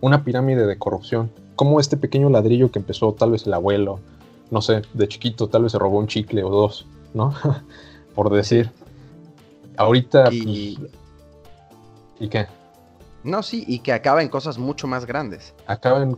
Una 0.00 0.24
pirámide 0.24 0.66
de 0.66 0.78
corrupción. 0.78 1.30
Como 1.56 1.78
este 1.78 1.96
pequeño 1.96 2.30
ladrillo 2.30 2.70
que 2.70 2.78
empezó 2.78 3.12
tal 3.12 3.32
vez 3.32 3.46
el 3.46 3.52
abuelo, 3.52 4.00
no 4.50 4.62
sé, 4.62 4.82
de 4.94 5.08
chiquito, 5.08 5.48
tal 5.48 5.64
vez 5.64 5.72
se 5.72 5.78
robó 5.78 5.98
un 5.98 6.06
chicle 6.06 6.42
o 6.42 6.48
dos, 6.50 6.86
¿no? 7.12 7.34
por 8.14 8.30
decir. 8.30 8.70
Ahorita, 9.76 10.28
Y, 10.32 10.76
pues, 10.76 10.90
¿y 12.18 12.28
qué? 12.28 12.46
no, 13.22 13.42
sí, 13.42 13.64
y 13.66 13.80
que 13.80 13.92
acaba 13.92 14.22
en 14.22 14.28
cosas 14.28 14.58
mucho 14.58 14.86
más 14.86 15.06
grandes. 15.06 15.54
acaban 15.66 16.10
mm, 16.10 16.16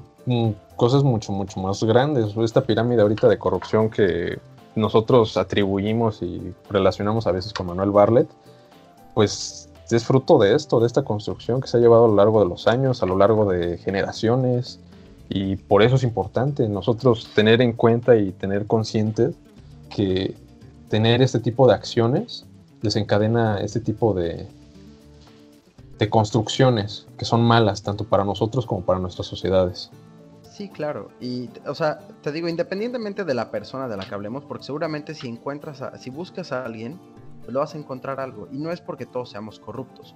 cosas 0.76 1.02
mucho, 1.02 1.32
mucho 1.32 1.60
más 1.60 1.82
grandes. 1.82 2.36
Esta 2.36 2.62
pirámide 2.62 3.02
ahorita 3.02 3.28
de 3.28 3.38
corrupción 3.38 3.90
que 3.90 4.38
nosotros 4.74 5.36
atribuimos 5.36 6.22
y 6.22 6.54
relacionamos 6.70 7.26
a 7.26 7.32
veces 7.32 7.52
con 7.52 7.66
Manuel 7.66 7.90
Barlet, 7.90 8.28
pues 9.14 9.68
es 9.90 10.04
fruto 10.04 10.38
de 10.38 10.54
esto, 10.54 10.80
de 10.80 10.86
esta 10.86 11.02
construcción 11.02 11.60
que 11.60 11.68
se 11.68 11.76
ha 11.76 11.80
llevado 11.80 12.06
a 12.06 12.08
lo 12.08 12.14
largo 12.14 12.40
de 12.40 12.48
los 12.48 12.66
años, 12.66 13.02
a 13.02 13.06
lo 13.06 13.16
largo 13.16 13.50
de 13.50 13.76
generaciones, 13.78 14.80
y 15.28 15.56
por 15.56 15.82
eso 15.82 15.96
es 15.96 16.02
importante 16.02 16.68
nosotros 16.68 17.28
tener 17.34 17.60
en 17.62 17.72
cuenta 17.72 18.16
y 18.16 18.32
tener 18.32 18.66
conscientes 18.66 19.34
que 19.88 20.34
tener 20.88 21.22
este 21.22 21.38
tipo 21.38 21.66
de 21.66 21.74
acciones 21.74 22.44
desencadena 22.82 23.58
este 23.58 23.80
tipo 23.80 24.12
de, 24.12 24.46
de 25.98 26.10
construcciones 26.10 27.06
que 27.16 27.24
son 27.24 27.42
malas 27.42 27.82
tanto 27.82 28.04
para 28.04 28.24
nosotros 28.24 28.66
como 28.66 28.82
para 28.82 28.98
nuestras 28.98 29.26
sociedades. 29.26 29.90
Sí, 30.62 30.68
claro. 30.68 31.10
Y, 31.20 31.50
o 31.66 31.74
sea, 31.74 31.98
te 32.22 32.30
digo, 32.30 32.46
independientemente 32.48 33.24
de 33.24 33.34
la 33.34 33.50
persona 33.50 33.88
de 33.88 33.96
la 33.96 34.04
que 34.04 34.14
hablemos, 34.14 34.44
porque 34.44 34.64
seguramente 34.64 35.12
si 35.14 35.26
encuentras, 35.26 35.82
a- 35.82 35.98
si 35.98 36.08
buscas 36.10 36.52
a 36.52 36.64
alguien, 36.64 37.00
pues 37.40 37.52
lo 37.52 37.58
vas 37.58 37.74
a 37.74 37.78
encontrar 37.78 38.20
algo. 38.20 38.46
Y 38.52 38.58
no 38.58 38.70
es 38.70 38.80
porque 38.80 39.04
todos 39.04 39.30
seamos 39.30 39.58
corruptos, 39.58 40.14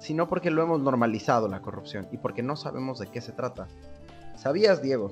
sino 0.00 0.28
porque 0.28 0.50
lo 0.50 0.62
hemos 0.64 0.80
normalizado 0.80 1.46
la 1.46 1.60
corrupción 1.62 2.08
y 2.10 2.16
porque 2.16 2.42
no 2.42 2.56
sabemos 2.56 2.98
de 2.98 3.06
qué 3.06 3.20
se 3.20 3.30
trata. 3.30 3.68
¿Sabías, 4.36 4.82
Diego, 4.82 5.10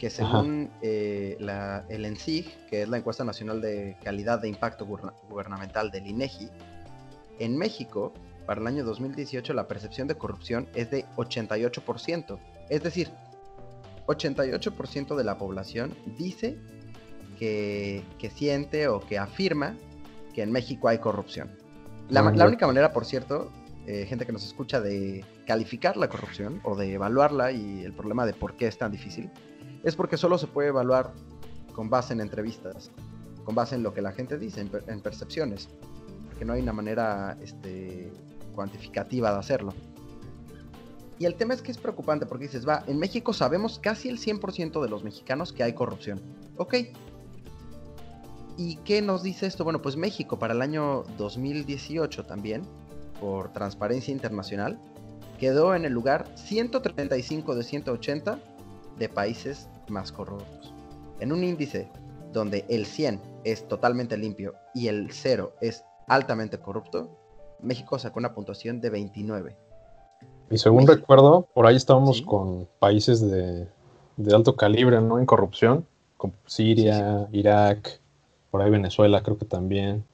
que 0.00 0.10
según 0.10 0.70
eh, 0.82 1.36
la, 1.38 1.84
el 1.88 2.04
ENSIG, 2.04 2.66
que 2.66 2.82
es 2.82 2.88
la 2.88 2.96
encuesta 2.98 3.22
nacional 3.22 3.60
de 3.60 3.96
calidad 4.02 4.40
de 4.40 4.48
impacto 4.48 4.84
guberna- 4.84 5.14
gubernamental 5.28 5.92
del 5.92 6.08
INEGI, 6.08 6.48
en 7.38 7.56
México, 7.56 8.12
para 8.46 8.60
el 8.60 8.66
año 8.66 8.84
2018, 8.84 9.54
la 9.54 9.68
percepción 9.68 10.08
de 10.08 10.16
corrupción 10.16 10.66
es 10.74 10.90
de 10.90 11.04
88%. 11.16 12.36
Es 12.68 12.82
decir, 12.82 13.10
88% 14.06 15.16
de 15.16 15.24
la 15.24 15.38
población 15.38 15.94
dice 16.18 16.58
que, 17.38 18.02
que 18.18 18.30
siente 18.30 18.88
o 18.88 19.00
que 19.00 19.18
afirma 19.18 19.76
que 20.34 20.42
en 20.42 20.52
México 20.52 20.88
hay 20.88 20.98
corrupción. 20.98 21.50
La, 22.08 22.22
única 22.46 22.66
manera, 22.66 22.92
por 22.92 23.04
cierto, 23.04 23.50
eh, 23.86 24.06
gente 24.06 24.26
que 24.26 24.32
nos 24.32 24.44
escucha, 24.44 24.80
de 24.80 25.24
calificar 25.46 25.96
la 25.96 26.08
corrupción 26.08 26.60
o 26.64 26.76
de 26.76 26.92
evaluarla 26.92 27.52
y 27.52 27.80
el 27.84 27.92
problema 27.92 28.26
de 28.26 28.32
por 28.34 28.54
qué 28.56 28.66
es 28.66 28.78
tan 28.78 28.92
difícil, 28.92 29.30
es 29.82 29.96
porque 29.96 30.16
solo 30.16 30.38
se 30.38 30.46
puede 30.46 30.68
evaluar 30.68 31.12
con 31.74 31.88
base 31.90 32.12
en 32.12 32.20
entrevistas, 32.20 32.90
con 33.44 33.54
base 33.54 33.74
en 33.74 33.82
lo 33.82 33.92
que 33.94 34.02
la 34.02 34.12
gente 34.12 34.38
dice, 34.38 34.60
en, 34.60 34.68
per- 34.68 34.84
en 34.88 35.00
percepciones, 35.00 35.68
porque 36.28 36.44
no 36.44 36.52
hay 36.52 36.62
una 36.62 36.72
manera 36.72 37.36
este, 37.42 38.12
cuantificativa 38.54 39.32
de 39.32 39.38
hacerlo. 39.38 39.72
Y 41.22 41.26
el 41.26 41.36
tema 41.36 41.54
es 41.54 41.62
que 41.62 41.70
es 41.70 41.78
preocupante 41.78 42.26
porque 42.26 42.46
dices, 42.46 42.66
va, 42.66 42.82
en 42.88 42.98
México 42.98 43.32
sabemos 43.32 43.78
casi 43.78 44.08
el 44.08 44.18
100% 44.18 44.82
de 44.82 44.88
los 44.88 45.04
mexicanos 45.04 45.52
que 45.52 45.62
hay 45.62 45.72
corrupción. 45.72 46.20
Ok. 46.56 46.74
¿Y 48.56 48.74
qué 48.78 49.02
nos 49.02 49.22
dice 49.22 49.46
esto? 49.46 49.62
Bueno, 49.62 49.80
pues 49.80 49.96
México 49.96 50.40
para 50.40 50.52
el 50.52 50.60
año 50.60 51.04
2018 51.18 52.24
también, 52.24 52.62
por 53.20 53.52
Transparencia 53.52 54.10
Internacional, 54.10 54.80
quedó 55.38 55.76
en 55.76 55.84
el 55.84 55.92
lugar 55.92 56.26
135 56.34 57.54
de 57.54 57.62
180 57.62 58.40
de 58.98 59.08
países 59.08 59.68
más 59.86 60.10
corruptos. 60.10 60.74
En 61.20 61.30
un 61.30 61.44
índice 61.44 61.88
donde 62.32 62.64
el 62.68 62.84
100 62.84 63.20
es 63.44 63.68
totalmente 63.68 64.16
limpio 64.16 64.56
y 64.74 64.88
el 64.88 65.12
0 65.12 65.54
es 65.60 65.84
altamente 66.08 66.58
corrupto, 66.58 67.16
México 67.60 67.96
sacó 68.00 68.18
una 68.18 68.34
puntuación 68.34 68.80
de 68.80 68.90
29. 68.90 69.61
Y 70.52 70.58
según 70.58 70.84
México. 70.84 70.94
recuerdo, 71.00 71.48
por 71.54 71.66
ahí 71.66 71.76
estábamos 71.76 72.18
Sí. 72.18 72.24
con 72.24 72.68
países 72.78 73.20
de, 73.20 73.66
de 74.16 74.34
alto 74.34 74.54
calibre, 74.54 75.00
¿no? 75.00 75.18
En 75.18 75.26
corrupción, 75.26 75.86
como 76.16 76.34
Siria, 76.46 77.26
Irak, 77.32 77.98
por 78.50 78.62
ahí 78.62 78.70
Venezuela, 78.70 79.22
creo 79.22 79.38
que 79.38 79.46
también. 79.46 80.04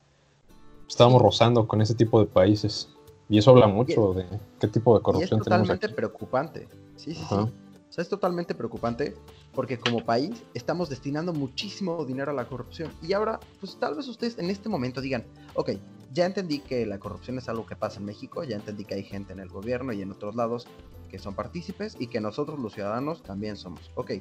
Estábamos 0.88 1.20
rozando 1.20 1.66
con 1.66 1.83
ese 1.83 1.94
tipo 1.94 2.18
de 2.20 2.27
países. 2.27 2.88
Y 3.29 3.37
eso 3.37 3.51
habla 3.51 3.66
mucho 3.66 4.14
de 4.14 4.24
qué 4.59 4.68
tipo 4.68 4.94
de 4.94 4.98
Y 4.98 5.01
es 5.01 5.05
corrupción 5.05 5.40
tenemos 5.42 5.66
totalmente 5.68 5.88
preocupante. 5.90 6.66
Sí, 6.96 7.14
sí, 7.14 7.20
Ajá. 7.22 7.46
sí. 7.46 7.53
O 7.88 7.92
sea, 7.92 8.03
es 8.03 8.09
totalmente 8.09 8.55
preocupante 8.55 9.14
porque 9.53 9.79
como 9.79 10.05
país 10.05 10.42
estamos 10.55 10.88
destinando 10.88 11.33
muchísimo 11.33 12.05
dinero 12.05 12.31
a 12.31 12.35
la 12.35 12.46
corrupción. 12.46 12.92
Y 13.03 13.12
ahora, 13.12 13.40
pues 13.61 13.79
tal 13.79 13.94
vez 13.94 14.07
ustedes 14.09 14.38
en 14.38 14.51
este 14.51 14.68
momento 14.68 15.01
digan, 15.01 15.24
ok, 15.55 15.70
ya 16.12 16.27
entendí 16.27 16.61
que 16.61 16.87
la 16.87 16.98
corrupción 16.98 17.38
es 17.38 17.48
algo 17.48 17.66
que 17.66 17.77
pasa 17.77 17.98
en 17.98 18.07
México, 18.07 18.44
ya 18.44 18.57
entendí 18.57 18.85
que 18.85 18.94
hay 18.94 19.05
gente 19.05 19.33
en 19.33 19.40
el 19.40 19.48
gobierno 19.48 19.92
y 19.92 20.03
en 20.03 20.11
otros 20.11 20.35
lados 20.35 20.66
que 21.09 21.18
son 21.18 21.35
partícipes 21.35 21.96
y 21.98 22.09
que 22.09 22.20
nosotros 22.20 22.59
los 22.59 22.74
ciudadanos 22.74 23.22
también 23.22 23.57
somos. 23.57 23.90
Ok, 23.94 24.12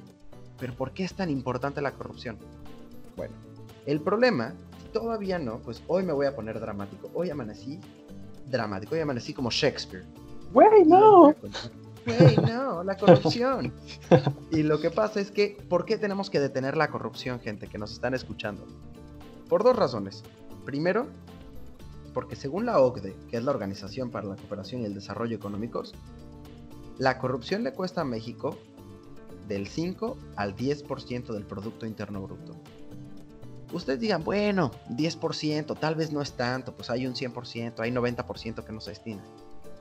pero 0.59 0.73
¿por 0.75 0.91
qué 0.91 1.03
es 1.03 1.13
tan 1.13 1.29
importante 1.29 1.81
la 1.81 1.91
corrupción? 1.91 2.37
Bueno, 3.15 3.33
el 3.85 4.01
problema, 4.01 4.53
si 4.81 4.89
todavía 4.89 5.39
no, 5.39 5.59
pues 5.59 5.83
hoy 5.87 6.03
me 6.03 6.13
voy 6.13 6.25
a 6.25 6.35
poner 6.35 6.59
dramático. 6.59 7.09
Hoy 7.13 7.29
amanecí 7.29 7.79
dramático, 8.45 8.95
hoy 8.95 9.01
amanecí 9.01 9.33
como 9.33 9.49
Shakespeare. 9.49 10.05
¡Güey, 10.53 10.67
Y 10.81 11.86
Güey, 12.07 12.37
no, 12.37 12.83
la 12.83 12.95
corrupción. 12.95 13.73
Y 14.51 14.63
lo 14.63 14.79
que 14.79 14.89
pasa 14.89 15.19
es 15.19 15.29
que, 15.29 15.57
¿por 15.67 15.85
qué 15.85 15.97
tenemos 15.97 16.29
que 16.29 16.39
detener 16.39 16.77
la 16.77 16.89
corrupción, 16.89 17.39
gente 17.39 17.67
que 17.67 17.77
nos 17.77 17.91
están 17.91 18.13
escuchando? 18.13 18.65
Por 19.49 19.63
dos 19.63 19.75
razones. 19.75 20.23
Primero, 20.65 21.07
porque 22.13 22.35
según 22.35 22.65
la 22.65 22.79
OCDE, 22.79 23.15
que 23.29 23.37
es 23.37 23.43
la 23.43 23.51
Organización 23.51 24.09
para 24.09 24.27
la 24.27 24.35
Cooperación 24.35 24.81
y 24.81 24.85
el 24.85 24.93
Desarrollo 24.93 25.35
Económicos, 25.35 25.93
la 26.97 27.19
corrupción 27.19 27.63
le 27.63 27.73
cuesta 27.73 28.01
a 28.01 28.05
México 28.05 28.57
del 29.47 29.67
5 29.67 30.17
al 30.35 30.55
10% 30.55 31.33
del 31.33 31.45
Producto 31.45 31.85
Interno 31.85 32.21
Bruto. 32.21 32.55
Ustedes 33.73 33.99
digan, 33.99 34.23
bueno, 34.23 34.71
10%, 34.89 35.77
tal 35.77 35.95
vez 35.95 36.11
no 36.13 36.21
es 36.21 36.33
tanto, 36.33 36.73
pues 36.73 36.89
hay 36.89 37.05
un 37.05 37.13
100%, 37.13 37.79
hay 37.79 37.91
90% 37.91 38.63
que 38.63 38.71
no 38.71 38.79
se 38.79 38.91
destina. 38.91 39.23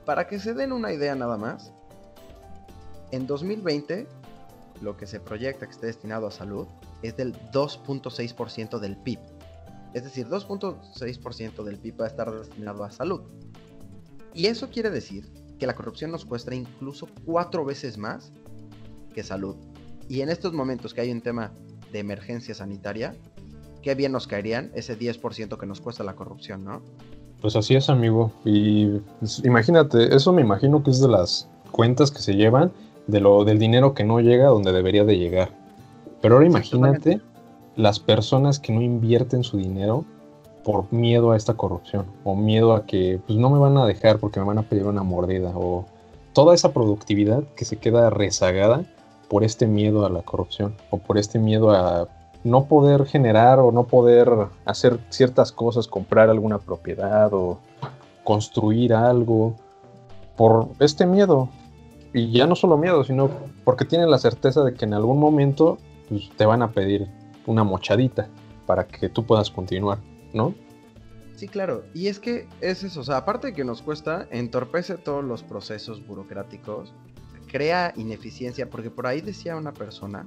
Para 0.05 0.27
que 0.27 0.39
se 0.39 0.53
den 0.53 0.73
una 0.73 0.91
idea 0.91 1.15
nada 1.15 1.37
más, 1.37 1.73
en 3.11 3.27
2020 3.27 4.07
lo 4.81 4.97
que 4.97 5.07
se 5.07 5.19
proyecta 5.19 5.65
que 5.65 5.71
esté 5.71 5.87
destinado 5.87 6.27
a 6.27 6.31
salud 6.31 6.67
es 7.01 7.17
del 7.17 7.33
2.6% 7.51 8.79
del 8.79 8.97
PIB. 8.97 9.19
Es 9.93 10.03
decir, 10.03 10.27
2.6% 10.27 11.63
del 11.63 11.77
PIB 11.77 12.01
va 12.01 12.05
a 12.05 12.07
estar 12.09 12.31
destinado 12.31 12.83
a 12.83 12.91
salud. 12.91 13.21
Y 14.33 14.47
eso 14.47 14.69
quiere 14.69 14.89
decir 14.89 15.31
que 15.57 15.65
la 15.65 15.73
corrupción 15.73 16.11
nos 16.11 16.25
cuesta 16.25 16.53
incluso 16.53 17.07
cuatro 17.25 17.65
veces 17.65 17.97
más 17.97 18.31
que 19.13 19.23
salud. 19.23 19.55
Y 20.07 20.21
en 20.21 20.29
estos 20.29 20.53
momentos 20.53 20.93
que 20.93 21.01
hay 21.01 21.11
un 21.11 21.21
tema 21.21 21.51
de 21.91 21.99
emergencia 21.99 22.53
sanitaria, 22.53 23.15
qué 23.81 23.95
bien 23.95 24.11
nos 24.11 24.27
caerían 24.27 24.71
ese 24.75 24.97
10% 24.97 25.57
que 25.57 25.65
nos 25.65 25.81
cuesta 25.81 26.03
la 26.03 26.15
corrupción, 26.15 26.63
¿no? 26.63 26.81
Pues 27.41 27.55
así 27.55 27.75
es, 27.75 27.89
amigo. 27.89 28.31
Y 28.45 28.99
pues, 29.19 29.43
imagínate, 29.43 30.15
eso 30.15 30.33
me 30.33 30.41
imagino 30.41 30.83
que 30.83 30.91
es 30.91 30.99
de 30.99 31.07
las 31.07 31.47
cuentas 31.71 32.11
que 32.11 32.19
se 32.19 32.33
llevan 32.33 32.71
de 33.07 33.19
lo 33.19 33.45
del 33.45 33.59
dinero 33.59 33.93
que 33.93 34.03
no 34.03 34.19
llega 34.19 34.47
donde 34.47 34.71
debería 34.71 35.05
de 35.05 35.17
llegar. 35.17 35.49
Pero 36.21 36.35
ahora 36.35 36.47
imagínate 36.47 37.21
las 37.75 37.99
personas 37.99 38.59
que 38.59 38.73
no 38.73 38.81
invierten 38.81 39.43
su 39.43 39.57
dinero 39.57 40.05
por 40.63 40.91
miedo 40.91 41.31
a 41.31 41.37
esta 41.37 41.53
corrupción 41.53 42.05
o 42.23 42.35
miedo 42.35 42.73
a 42.73 42.85
que 42.85 43.21
pues 43.25 43.39
no 43.39 43.49
me 43.49 43.59
van 43.59 43.77
a 43.77 43.85
dejar 43.85 44.19
porque 44.19 44.39
me 44.39 44.47
van 44.47 44.57
a 44.57 44.63
pedir 44.63 44.85
una 44.85 45.03
mordida 45.03 45.53
o 45.55 45.85
toda 46.33 46.53
esa 46.53 46.73
productividad 46.73 47.43
que 47.55 47.65
se 47.65 47.77
queda 47.77 48.09
rezagada 48.09 48.83
por 49.29 49.43
este 49.43 49.67
miedo 49.67 50.05
a 50.05 50.09
la 50.09 50.23
corrupción 50.23 50.75
o 50.89 50.97
por 50.97 51.17
este 51.17 51.39
miedo 51.39 51.71
a 51.71 52.09
no 52.43 52.65
poder 52.65 53.05
generar 53.05 53.59
o 53.59 53.71
no 53.71 53.85
poder 53.85 54.29
hacer 54.65 54.99
ciertas 55.09 55.51
cosas, 55.51 55.87
comprar 55.87 56.29
alguna 56.29 56.59
propiedad 56.59 57.33
o 57.33 57.59
construir 58.23 58.93
algo 58.93 59.55
por 60.35 60.69
este 60.79 61.05
miedo. 61.05 61.49
Y 62.17 62.31
ya 62.31 62.47
no 62.47 62.55
solo 62.55 62.77
miedo, 62.77 63.03
sino 63.03 63.29
porque 63.63 63.85
tienen 63.85 64.09
la 64.09 64.17
certeza 64.17 64.63
de 64.63 64.73
que 64.73 64.85
en 64.85 64.95
algún 64.95 65.19
momento 65.19 65.77
pues, 66.09 66.31
te 66.35 66.47
van 66.47 66.63
a 66.63 66.71
pedir 66.71 67.07
una 67.45 67.63
mochadita 67.63 68.27
para 68.65 68.87
que 68.87 69.07
tú 69.07 69.23
puedas 69.23 69.51
continuar, 69.51 69.99
¿no? 70.33 70.55
Sí, 71.35 71.47
claro. 71.47 71.83
Y 71.93 72.07
es 72.07 72.19
que 72.19 72.47
es 72.59 72.83
eso, 72.83 73.01
o 73.01 73.03
sea, 73.03 73.17
aparte 73.17 73.47
de 73.47 73.53
que 73.53 73.63
nos 73.63 73.83
cuesta, 73.83 74.27
entorpece 74.31 74.95
todos 74.95 75.23
los 75.23 75.43
procesos 75.43 76.05
burocráticos, 76.07 76.91
crea 77.51 77.93
ineficiencia, 77.95 78.67
porque 78.67 78.89
por 78.89 79.05
ahí 79.05 79.21
decía 79.21 79.55
una 79.55 79.73
persona 79.73 80.25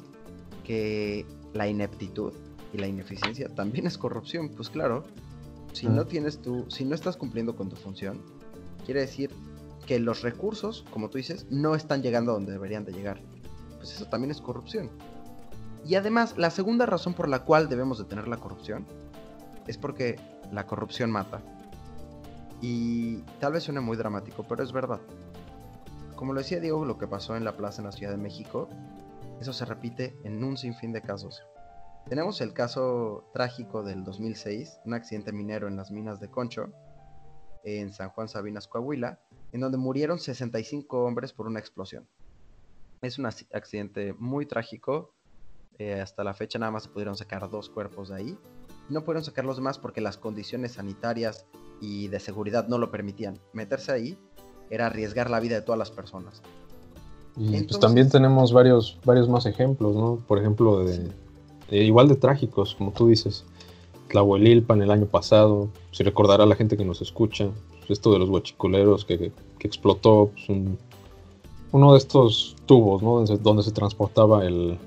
que 0.62 1.26
la 1.54 1.66
ineptitud 1.66 2.32
y 2.72 2.78
la 2.78 2.86
ineficiencia 2.86 3.48
también 3.48 3.88
es 3.88 3.98
corrupción. 3.98 4.50
Pues 4.50 4.70
claro, 4.70 5.02
si 5.72 5.88
no 5.88 6.06
tienes 6.06 6.40
tú, 6.40 6.66
si 6.68 6.84
no 6.84 6.94
estás 6.94 7.16
cumpliendo 7.16 7.56
con 7.56 7.68
tu 7.68 7.74
función, 7.74 8.22
quiere 8.86 9.00
decir 9.00 9.30
que 9.90 9.98
los 9.98 10.22
recursos, 10.22 10.84
como 10.92 11.10
tú 11.10 11.18
dices, 11.18 11.48
no 11.50 11.74
están 11.74 12.00
llegando 12.00 12.30
a 12.30 12.34
donde 12.34 12.52
deberían 12.52 12.84
de 12.84 12.92
llegar. 12.92 13.20
Pues 13.78 13.92
eso 13.92 14.06
también 14.06 14.30
es 14.30 14.40
corrupción. 14.40 14.88
Y 15.84 15.96
además, 15.96 16.38
la 16.38 16.50
segunda 16.50 16.86
razón 16.86 17.12
por 17.12 17.28
la 17.28 17.40
cual 17.40 17.68
debemos 17.68 17.98
de 17.98 18.04
tener 18.04 18.28
la 18.28 18.36
corrupción 18.36 18.86
es 19.66 19.78
porque 19.78 20.20
la 20.52 20.64
corrupción 20.64 21.10
mata. 21.10 21.42
Y 22.62 23.22
tal 23.40 23.54
vez 23.54 23.64
suene 23.64 23.80
muy 23.80 23.96
dramático, 23.96 24.44
pero 24.48 24.62
es 24.62 24.70
verdad. 24.70 25.00
Como 26.14 26.34
lo 26.34 26.38
decía 26.38 26.60
Diego, 26.60 26.84
lo 26.84 26.96
que 26.96 27.08
pasó 27.08 27.34
en 27.34 27.42
la 27.42 27.56
plaza 27.56 27.82
en 27.82 27.86
la 27.86 27.92
Ciudad 27.92 28.12
de 28.12 28.18
México, 28.18 28.68
eso 29.40 29.52
se 29.52 29.64
repite 29.64 30.16
en 30.22 30.44
un 30.44 30.56
sinfín 30.56 30.92
de 30.92 31.02
casos. 31.02 31.42
Tenemos 32.08 32.40
el 32.40 32.52
caso 32.52 33.28
trágico 33.34 33.82
del 33.82 34.04
2006, 34.04 34.82
un 34.84 34.94
accidente 34.94 35.32
minero 35.32 35.66
en 35.66 35.74
las 35.74 35.90
minas 35.90 36.20
de 36.20 36.30
Concho, 36.30 36.68
en 37.64 37.92
San 37.92 38.10
Juan 38.10 38.28
Sabinas, 38.28 38.68
Coahuila, 38.68 39.18
en 39.52 39.60
donde 39.60 39.78
murieron 39.78 40.18
65 40.18 41.04
hombres 41.04 41.32
por 41.32 41.46
una 41.46 41.58
explosión. 41.58 42.06
Es 43.02 43.18
un 43.18 43.26
accidente 43.26 44.14
muy 44.18 44.46
trágico 44.46 45.14
eh, 45.80 45.98
hasta 45.98 46.22
la 46.22 46.34
fecha 46.34 46.58
nada 46.58 46.70
más 46.70 46.82
se 46.82 46.90
pudieron 46.90 47.16
sacar 47.16 47.48
dos 47.48 47.70
cuerpos 47.70 48.10
de 48.10 48.16
ahí. 48.16 48.38
No 48.90 49.00
pudieron 49.02 49.24
sacar 49.24 49.46
los 49.46 49.56
demás 49.56 49.78
porque 49.78 50.02
las 50.02 50.18
condiciones 50.18 50.72
sanitarias 50.72 51.46
y 51.80 52.08
de 52.08 52.20
seguridad 52.20 52.68
no 52.68 52.76
lo 52.76 52.90
permitían. 52.90 53.38
Meterse 53.54 53.90
ahí 53.90 54.18
era 54.68 54.86
arriesgar 54.86 55.30
la 55.30 55.40
vida 55.40 55.54
de 55.54 55.62
todas 55.62 55.78
las 55.78 55.90
personas. 55.90 56.42
Y 57.38 57.62
pues 57.62 57.80
también 57.80 58.10
tenemos 58.10 58.52
varios, 58.52 58.98
varios 59.06 59.26
más 59.26 59.46
ejemplos, 59.46 59.96
¿no? 59.96 60.16
Por 60.28 60.38
ejemplo, 60.38 60.84
de, 60.84 61.10
igual 61.70 62.08
de 62.08 62.16
trágicos, 62.16 62.74
como 62.74 62.92
tú 62.92 63.08
dices. 63.08 63.46
Tlahuelilpan 64.08 64.82
el 64.82 64.90
año 64.90 65.06
pasado, 65.06 65.70
si 65.92 66.02
recordará 66.02 66.44
la 66.44 66.56
gente 66.56 66.76
que 66.76 66.84
nos 66.84 67.00
escucha, 67.00 67.48
esto 67.92 68.12
de 68.12 68.18
los 68.18 68.28
huachicoleros 68.28 69.04
que, 69.04 69.32
explotó 69.60 70.30
pues, 70.32 70.58
uno 71.72 71.92
de 71.92 71.98
estos 71.98 72.56
tubos, 72.66 73.02
¿no? 73.02 73.24
donde 73.36 73.62
se 73.62 73.72
transportaba 73.72 74.44
el, 74.46 74.78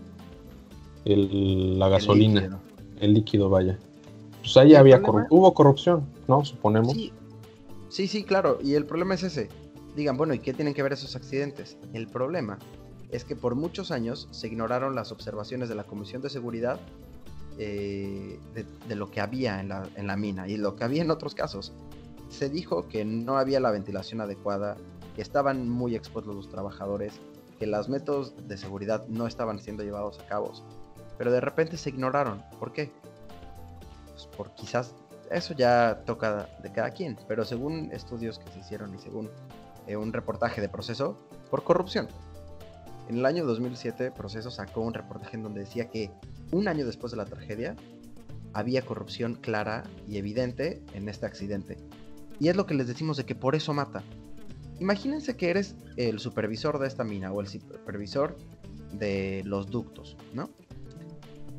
la 1.06 1.90
gasolina, 1.90 2.60
el 3.00 3.14
líquido, 3.14 3.50
vaya. 3.50 3.78
Pues 4.42 4.58
ahí 4.58 4.76
había 4.76 5.02
hubo 5.30 5.54
corrupción, 5.54 6.06
¿no? 6.28 6.44
Suponemos. 6.44 6.94
Sí. 7.90 8.08
sí, 8.08 8.24
claro. 8.24 8.60
Y 8.62 8.74
el 8.74 8.86
problema 8.86 9.14
es 9.14 9.24
ese. 9.24 9.48
Digan, 9.96 10.18
bueno, 10.18 10.34
¿y 10.34 10.40
qué 10.40 10.54
tienen 10.54 10.74
que 10.74 10.84
ver 10.84 10.94
esos 10.94 11.16
accidentes? 11.16 11.78
El 11.94 12.08
problema 12.08 12.60
es 13.10 13.24
que 13.24 13.36
por 13.36 13.56
muchos 13.56 13.92
años 13.92 14.28
se 14.32 14.48
ignoraron 14.48 14.96
las 14.96 15.12
observaciones 15.12 15.70
de 15.70 15.76
la 15.76 15.84
Comisión 15.84 16.22
de 16.22 16.30
Seguridad 16.30 16.80
eh, 17.60 18.40
de, 18.88 18.96
lo 18.96 19.12
que 19.12 19.22
había 19.22 19.60
en 19.60 19.70
la, 19.70 19.88
en 19.96 20.08
la 20.08 20.18
mina 20.18 20.48
y 20.48 20.58
lo 20.58 20.76
que 20.76 20.84
había 20.84 21.04
en 21.04 21.12
otros 21.12 21.36
casos. 21.36 21.72
Se 22.34 22.50
dijo 22.50 22.88
que 22.88 23.06
no 23.06 23.38
había 23.38 23.60
la 23.60 23.72
ventilación 23.72 24.20
adecuada, 24.20 24.76
que 25.16 25.22
estaban 25.22 25.70
muy 25.70 25.96
expuestos 25.96 26.36
los 26.36 26.50
trabajadores, 26.50 27.14
que 27.60 27.68
los 27.68 27.88
métodos 27.88 28.34
de 28.48 28.58
seguridad 28.58 29.08
no 29.08 29.28
estaban 29.28 29.60
siendo 29.60 29.84
llevados 29.84 30.20
a 30.20 30.26
cabo 30.26 30.52
pero 31.18 31.32
de 31.32 31.42
repente 31.42 31.78
se 31.78 31.90
ignoraron. 31.90 32.44
¿Por 32.60 32.74
qué? 32.74 32.92
Pues 34.12 34.28
por 34.28 34.54
quizás 34.56 34.94
eso 35.32 35.54
ya 35.54 36.04
toca 36.06 36.50
de 36.62 36.72
cada 36.72 36.92
quien, 36.92 37.18
pero 37.28 37.46
según 37.46 37.92
estudios 37.92 38.40
que 38.40 38.52
se 38.52 38.60
hicieron 38.60 38.94
y 38.94 39.00
según 39.00 39.30
eh, 39.88 39.96
un 39.96 40.14
reportaje 40.14 40.62
de 40.62 40.70
proceso, 40.70 41.18
por 41.50 41.64
corrupción. 41.64 42.08
En 43.10 43.18
el 43.18 43.26
año 43.26 43.46
2007, 43.46 44.12
Proceso 44.12 44.50
sacó 44.50 44.82
un 44.82 44.94
reportaje 44.94 45.36
en 45.36 45.44
donde 45.44 45.62
decía 45.62 45.90
que 45.90 46.10
un 46.52 46.68
año 46.68 46.86
después 46.86 47.12
de 47.12 47.18
la 47.18 47.26
tragedia 47.26 47.76
había 48.54 48.84
corrupción 48.84 49.36
clara 49.36 49.84
y 50.08 50.18
evidente 50.18 50.82
en 50.94 51.10
este 51.10 51.26
accidente. 51.26 51.78
Y 52.40 52.50
es 52.50 52.56
lo 52.56 52.66
que 52.66 52.74
les 52.74 52.88
decimos 52.88 53.18
de 53.18 53.26
que 53.26 53.36
por 53.36 53.56
eso 53.56 53.74
mata. 53.74 54.04
Imagínense 54.80 55.38
que 55.38 55.50
eres 55.50 55.76
el 55.98 56.20
supervisor 56.20 56.80
de 56.80 56.88
esta 56.88 57.04
mina 57.04 57.32
o 57.32 57.42
el 57.42 57.48
supervisor 57.48 58.38
de 58.92 59.44
los 59.46 59.70
ductos, 59.70 60.18
¿no? 60.34 60.50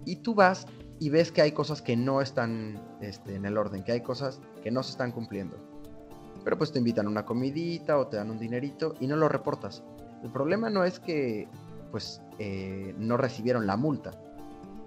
y 0.05 0.17
tú 0.17 0.35
vas 0.35 0.67
y 1.01 1.11
ves 1.11 1.33
que 1.33 1.43
hay 1.43 1.53
cosas 1.53 1.83
que 1.83 1.97
no 1.97 2.21
están 2.21 2.81
este, 3.01 3.35
en 3.35 3.45
el 3.45 3.59
orden, 3.59 3.83
que 3.83 3.93
hay 3.93 4.01
cosas 4.01 4.41
que 4.63 4.71
no 4.71 4.83
se 4.83 4.93
están 4.93 5.13
cumpliendo. 5.13 5.57
Pero 6.45 6.57
pues 6.59 6.73
te 6.73 6.79
invitan 6.79 7.07
a 7.07 7.11
una 7.11 7.25
comidita 7.25 7.99
o 7.99 8.07
te 8.07 8.17
dan 8.17 8.31
un 8.31 8.39
dinerito 8.39 8.95
y 9.01 9.07
no 9.07 9.17
lo 9.17 9.29
reportas. 9.29 9.83
El 10.23 10.31
problema 10.31 10.71
no 10.71 10.85
es 10.85 11.01
que 11.01 11.49
pues 11.91 12.21
eh, 12.39 12.95
no 12.99 13.17
recibieron 13.17 13.67
la 13.67 13.77
multa. 13.77 14.13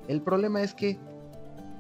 El 0.08 0.22
problema 0.22 0.62
es 0.62 0.74
que 0.74 0.98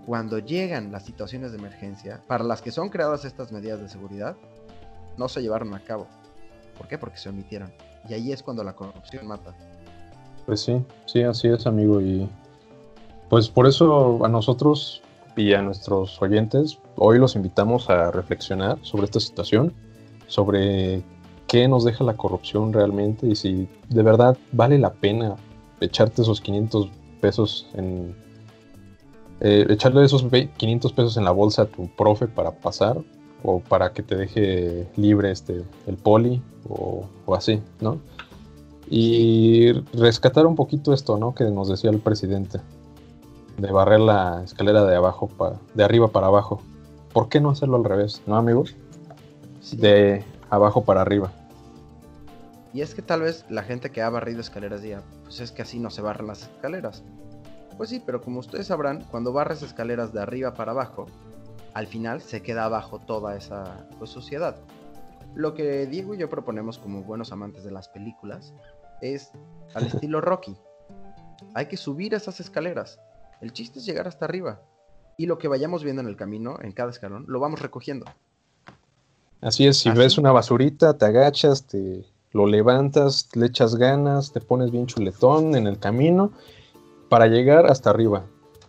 cuando 0.07 0.39
llegan 0.39 0.93
las 0.93 1.03
situaciones 1.03 1.51
de 1.51 1.57
emergencia, 1.57 2.21
para 2.27 2.45
las 2.45 2.61
que 2.61 2.71
son 2.71 2.87
creadas 2.87 3.25
estas 3.25 3.51
medidas 3.51 3.81
de 3.81 3.89
seguridad, 3.89 4.37
no 5.17 5.27
se 5.27 5.41
llevaron 5.41 5.73
a 5.73 5.81
cabo. 5.81 6.07
¿Por 6.77 6.87
qué? 6.87 6.97
Porque 6.97 7.17
se 7.17 7.27
omitieron. 7.27 7.73
Y 8.07 8.13
ahí 8.13 8.31
es 8.31 8.41
cuando 8.41 8.63
la 8.63 8.73
corrupción 8.73 9.27
mata. 9.27 9.53
Pues 10.45 10.61
sí, 10.61 10.81
sí, 11.07 11.23
así 11.23 11.49
es, 11.49 11.67
amigo. 11.67 11.99
Y 11.99 12.29
pues 13.27 13.49
por 13.49 13.67
eso 13.67 14.23
a 14.23 14.29
nosotros 14.29 15.01
y 15.35 15.53
a 15.53 15.61
nuestros 15.61 16.21
oyentes 16.21 16.79
hoy 16.95 17.19
los 17.19 17.35
invitamos 17.35 17.89
a 17.89 18.09
reflexionar 18.09 18.77
sobre 18.83 19.07
esta 19.07 19.19
situación, 19.19 19.73
sobre 20.27 21.03
qué 21.47 21.67
nos 21.67 21.83
deja 21.83 22.05
la 22.05 22.15
corrupción 22.15 22.71
realmente 22.71 23.27
y 23.27 23.35
si 23.35 23.67
de 23.89 24.03
verdad 24.03 24.37
vale 24.53 24.79
la 24.79 24.93
pena 24.93 25.35
echarte 25.81 26.21
esos 26.21 26.39
500 26.39 26.89
pesos 27.19 27.67
en... 27.73 28.15
Eh, 29.39 29.67
echarle 29.69 30.04
esos 30.04 30.26
500 30.58 30.93
pesos 30.93 31.17
en 31.17 31.23
la 31.23 31.32
bolsa 31.32 31.63
a 31.63 31.65
tu 31.65 31.88
profe 31.95 32.28
para 32.28 32.52
pasar 32.52 32.97
o 33.43 33.60
para 33.60 33.93
que 33.93 34.02
te 34.02 34.15
deje 34.15 34.88
libre 34.95 35.32
este, 35.32 35.63
el 35.86 35.95
poli 35.95 36.41
o, 36.67 37.08
así, 37.36 37.62
¿no? 37.80 38.00
Y 38.89 39.73
rescatar 39.93 40.47
un 40.47 40.56
poquito 40.56 40.93
esto, 40.93 41.17
¿no? 41.17 41.36
Que 41.36 41.43
nos 41.45 41.69
decía 41.69 41.91
el 41.91 42.00
presidente. 42.00 42.60
De 43.58 43.71
barrer 43.71 44.00
la 44.00 44.43
escalera 44.43 44.86
de 44.86 44.95
abajo 44.95 45.28
para, 45.28 45.58
de 45.73 45.84
arriba 45.84 46.08
para 46.10 46.28
abajo. 46.28 46.62
¿Por 47.13 47.30
qué 47.30 47.39
no 47.39 47.50
hacerlo 47.50 47.78
al 47.78 47.84
revés, 47.84 48.21
no 48.26 48.38
amigos? 48.38 48.76
De 49.71 50.23
abajo 50.50 50.84
para 50.84 51.02
arriba. 51.02 51.32
Y 52.73 52.82
es 52.82 52.93
que 52.95 53.02
tal 53.02 53.21
vez 53.21 53.45
la 53.50 53.63
gente 53.63 53.91
que 53.91 54.02
ha 54.02 54.10
barrido 54.10 54.39
escaleras 54.39 54.82
diga, 54.82 55.02
pues 55.23 55.39
es 55.39 55.52
que 55.52 55.62
así 55.62 55.80
no 55.80 55.89
se 55.89 56.02
barran 56.02 56.28
las 56.28 56.43
escaleras. 56.43 57.04
Pues 57.77 57.91
sí, 57.91 58.01
pero 58.03 58.21
como 58.21 58.39
ustedes 58.39 58.67
sabrán, 58.67 59.03
cuando 59.11 59.31
barres 59.31 59.61
escaleras 59.61 60.11
de 60.11 60.21
arriba 60.21 60.55
para 60.55 60.71
abajo, 60.71 61.05
al 61.75 61.85
final 61.85 62.21
se 62.21 62.41
queda 62.41 62.65
abajo 62.65 62.99
toda 62.99 63.37
esa 63.37 63.87
pues, 63.99 64.09
suciedad. 64.09 64.55
Lo 65.35 65.53
que 65.53 65.85
Diego 65.85 66.15
y 66.15 66.17
yo 66.17 66.27
proponemos 66.27 66.79
como 66.79 67.03
buenos 67.03 67.31
amantes 67.31 67.63
de 67.63 67.69
las 67.69 67.87
películas 67.87 68.51
es 69.01 69.31
al 69.75 69.85
estilo 69.93 70.21
Rocky. 70.21 70.57
Hay 71.53 71.67
que 71.67 71.77
subir 71.77 72.15
esas 72.15 72.39
escaleras. 72.39 72.99
El 73.41 73.53
chiste 73.53 73.77
es 73.77 73.85
llegar 73.85 74.07
hasta 74.07 74.25
arriba. 74.25 74.59
Y 75.17 75.27
lo 75.27 75.37
que 75.37 75.47
vayamos 75.47 75.83
viendo 75.83 76.01
en 76.01 76.07
el 76.07 76.15
camino, 76.15 76.57
en 76.61 76.71
cada 76.71 76.89
escalón, 76.89 77.25
lo 77.27 77.39
vamos 77.39 77.61
recogiendo. 77.61 78.07
Así 79.39 79.67
es, 79.67 79.77
si 79.77 79.91
ves 79.91 80.17
una 80.17 80.31
basurita, 80.31 80.97
te 80.97 81.05
agachas, 81.05 81.67
te 81.67 82.05
lo 82.31 82.47
levantas, 82.47 83.29
le 83.35 83.45
echas 83.45 83.75
ganas, 83.75 84.31
te 84.31 84.41
pones 84.41 84.71
bien 84.71 84.87
chuletón 84.87 85.55
en 85.55 85.67
el 85.67 85.77
camino 85.77 86.31
para 87.09 87.27
llegar 87.27 87.69
hasta 87.69 87.89
arriba. 87.89 88.25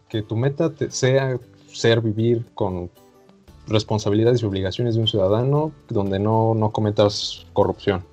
Que 0.08 0.22
tu 0.22 0.36
meta 0.36 0.72
sea 0.88 1.38
ser, 1.72 2.00
vivir 2.00 2.46
con 2.54 2.90
responsabilidades 3.66 4.42
y 4.42 4.46
obligaciones 4.46 4.94
de 4.94 5.02
un 5.02 5.08
ciudadano 5.08 5.72
donde 5.88 6.18
no, 6.18 6.54
no 6.54 6.70
cometas 6.70 7.46
corrupción, 7.52 8.04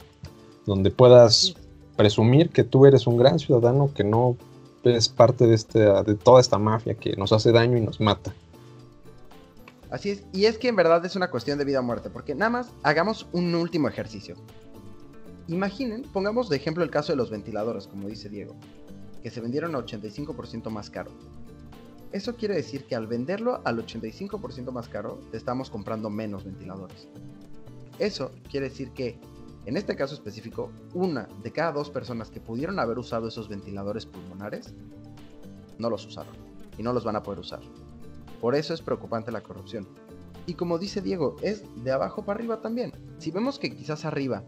donde 0.65 0.91
puedas 0.91 1.55
presumir 1.95 2.49
que 2.49 2.63
tú 2.63 2.85
eres 2.85 3.07
un 3.07 3.17
gran 3.17 3.39
ciudadano 3.39 3.91
que 3.93 4.03
no 4.03 4.35
es 4.83 5.09
parte 5.09 5.47
de, 5.47 5.55
este, 5.55 5.79
de 5.79 6.15
toda 6.15 6.41
esta 6.41 6.57
mafia 6.57 6.93
que 6.95 7.15
nos 7.15 7.31
hace 7.31 7.51
daño 7.51 7.77
y 7.77 7.81
nos 7.81 7.99
mata. 7.99 8.33
Así 9.89 10.09
es, 10.09 10.23
y 10.33 10.45
es 10.45 10.57
que 10.57 10.67
en 10.67 10.75
verdad 10.75 11.05
es 11.05 11.15
una 11.15 11.31
cuestión 11.31 11.57
de 11.57 11.65
vida 11.65 11.79
o 11.79 11.83
muerte, 11.83 12.09
porque 12.09 12.35
nada 12.35 12.49
más 12.49 12.69
hagamos 12.83 13.27
un 13.31 13.55
último 13.55 13.87
ejercicio. 13.87 14.35
Imaginen, 15.47 16.03
pongamos 16.11 16.49
de 16.49 16.57
ejemplo 16.57 16.83
el 16.83 16.89
caso 16.89 17.13
de 17.13 17.17
los 17.17 17.29
ventiladores, 17.29 17.87
como 17.87 18.07
dice 18.07 18.29
Diego, 18.29 18.55
que 19.25 19.31
se 19.31 19.41
vendieron 19.41 19.73
a 19.73 19.79
85% 19.79 20.69
más 20.69 20.91
caro. 20.91 21.09
Eso 22.11 22.35
quiere 22.35 22.53
decir 22.53 22.85
que 22.85 22.95
al 22.95 23.07
venderlo 23.07 23.59
al 23.65 23.83
85% 23.83 24.71
más 24.71 24.87
caro, 24.87 25.19
te 25.31 25.37
estamos 25.37 25.71
comprando 25.71 26.11
menos 26.11 26.43
ventiladores. 26.43 27.07
Eso 27.97 28.29
quiere 28.51 28.69
decir 28.69 28.91
que, 28.91 29.19
en 29.65 29.77
este 29.77 29.95
caso 29.95 30.13
específico, 30.13 30.69
una 30.93 31.27
de 31.41 31.51
cada 31.51 31.71
dos 31.71 31.89
personas 31.89 32.29
que 32.29 32.39
pudieron 32.39 32.77
haber 32.77 32.99
usado 32.99 33.27
esos 33.27 33.49
ventiladores 33.49 34.05
pulmonares, 34.05 34.75
no 35.79 35.89
los 35.89 36.05
usaron 36.05 36.35
y 36.77 36.83
no 36.83 36.93
los 36.93 37.03
van 37.03 37.15
a 37.15 37.23
poder 37.23 37.39
usar. 37.39 37.61
Por 38.39 38.53
eso 38.53 38.75
es 38.75 38.83
preocupante 38.83 39.31
la 39.31 39.41
corrupción. 39.41 39.87
Y 40.45 40.53
como 40.53 40.77
dice 40.77 41.01
Diego, 41.01 41.35
es 41.41 41.63
de 41.83 41.91
abajo 41.91 42.23
para 42.23 42.37
arriba 42.37 42.61
también. 42.61 42.91
Si 43.17 43.31
vemos 43.31 43.57
que 43.57 43.75
quizás 43.75 44.05
arriba 44.05 44.43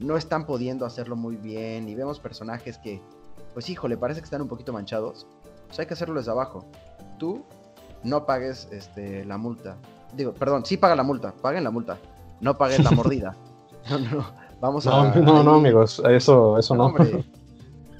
no 0.00 0.16
están 0.16 0.46
pudiendo 0.46 0.84
hacerlo 0.84 1.14
muy 1.14 1.36
bien 1.36 1.88
y 1.88 1.94
vemos 1.94 2.18
personajes 2.18 2.78
que, 2.78 3.00
pues 3.56 3.70
híjole, 3.70 3.96
parece 3.96 4.20
que 4.20 4.24
están 4.24 4.42
un 4.42 4.48
poquito 4.48 4.70
manchados, 4.74 5.26
pues 5.66 5.78
hay 5.78 5.86
que 5.86 5.94
hacerlo 5.94 6.16
desde 6.16 6.30
abajo. 6.30 6.66
Tú 7.18 7.42
no 8.04 8.26
pagues 8.26 8.68
este, 8.70 9.24
la 9.24 9.38
multa. 9.38 9.78
Digo, 10.14 10.34
perdón, 10.34 10.66
sí 10.66 10.76
paga 10.76 10.94
la 10.94 11.02
multa, 11.02 11.32
paguen 11.32 11.64
la 11.64 11.70
multa, 11.70 11.96
no 12.42 12.58
paguen 12.58 12.84
la 12.84 12.90
mordida. 12.90 13.34
no, 13.90 13.98
no, 13.98 14.26
vamos 14.60 14.86
a... 14.86 15.10
No, 15.14 15.42
no, 15.42 15.54
amigos, 15.54 16.02
eso, 16.06 16.58
eso 16.58 16.74
no. 16.74 16.94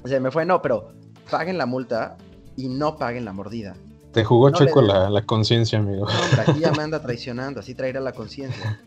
O 0.03 0.07
sea, 0.07 0.19
me 0.19 0.29
fue, 0.29 0.45
no, 0.45 0.61
pero 0.61 0.91
paguen 1.31 1.57
la 1.57 1.65
multa 1.65 2.17
y 2.55 2.67
no 2.67 2.95
paguen 2.95 3.25
la 3.25 3.33
mordida. 3.33 3.73
Te 4.11 4.23
jugó 4.23 4.51
checo 4.51 4.83
la, 4.83 5.09
la 5.09 5.23
conciencia, 5.23 5.79
amigo. 5.79 6.05
No, 6.05 6.21
hombre, 6.21 6.41
aquí 6.51 6.59
ya 6.59 6.71
me 6.71 6.83
anda 6.83 7.01
traicionando, 7.01 7.61
así 7.61 7.73
traerá 7.73 7.99
la 7.99 8.11
conciencia. 8.11 8.79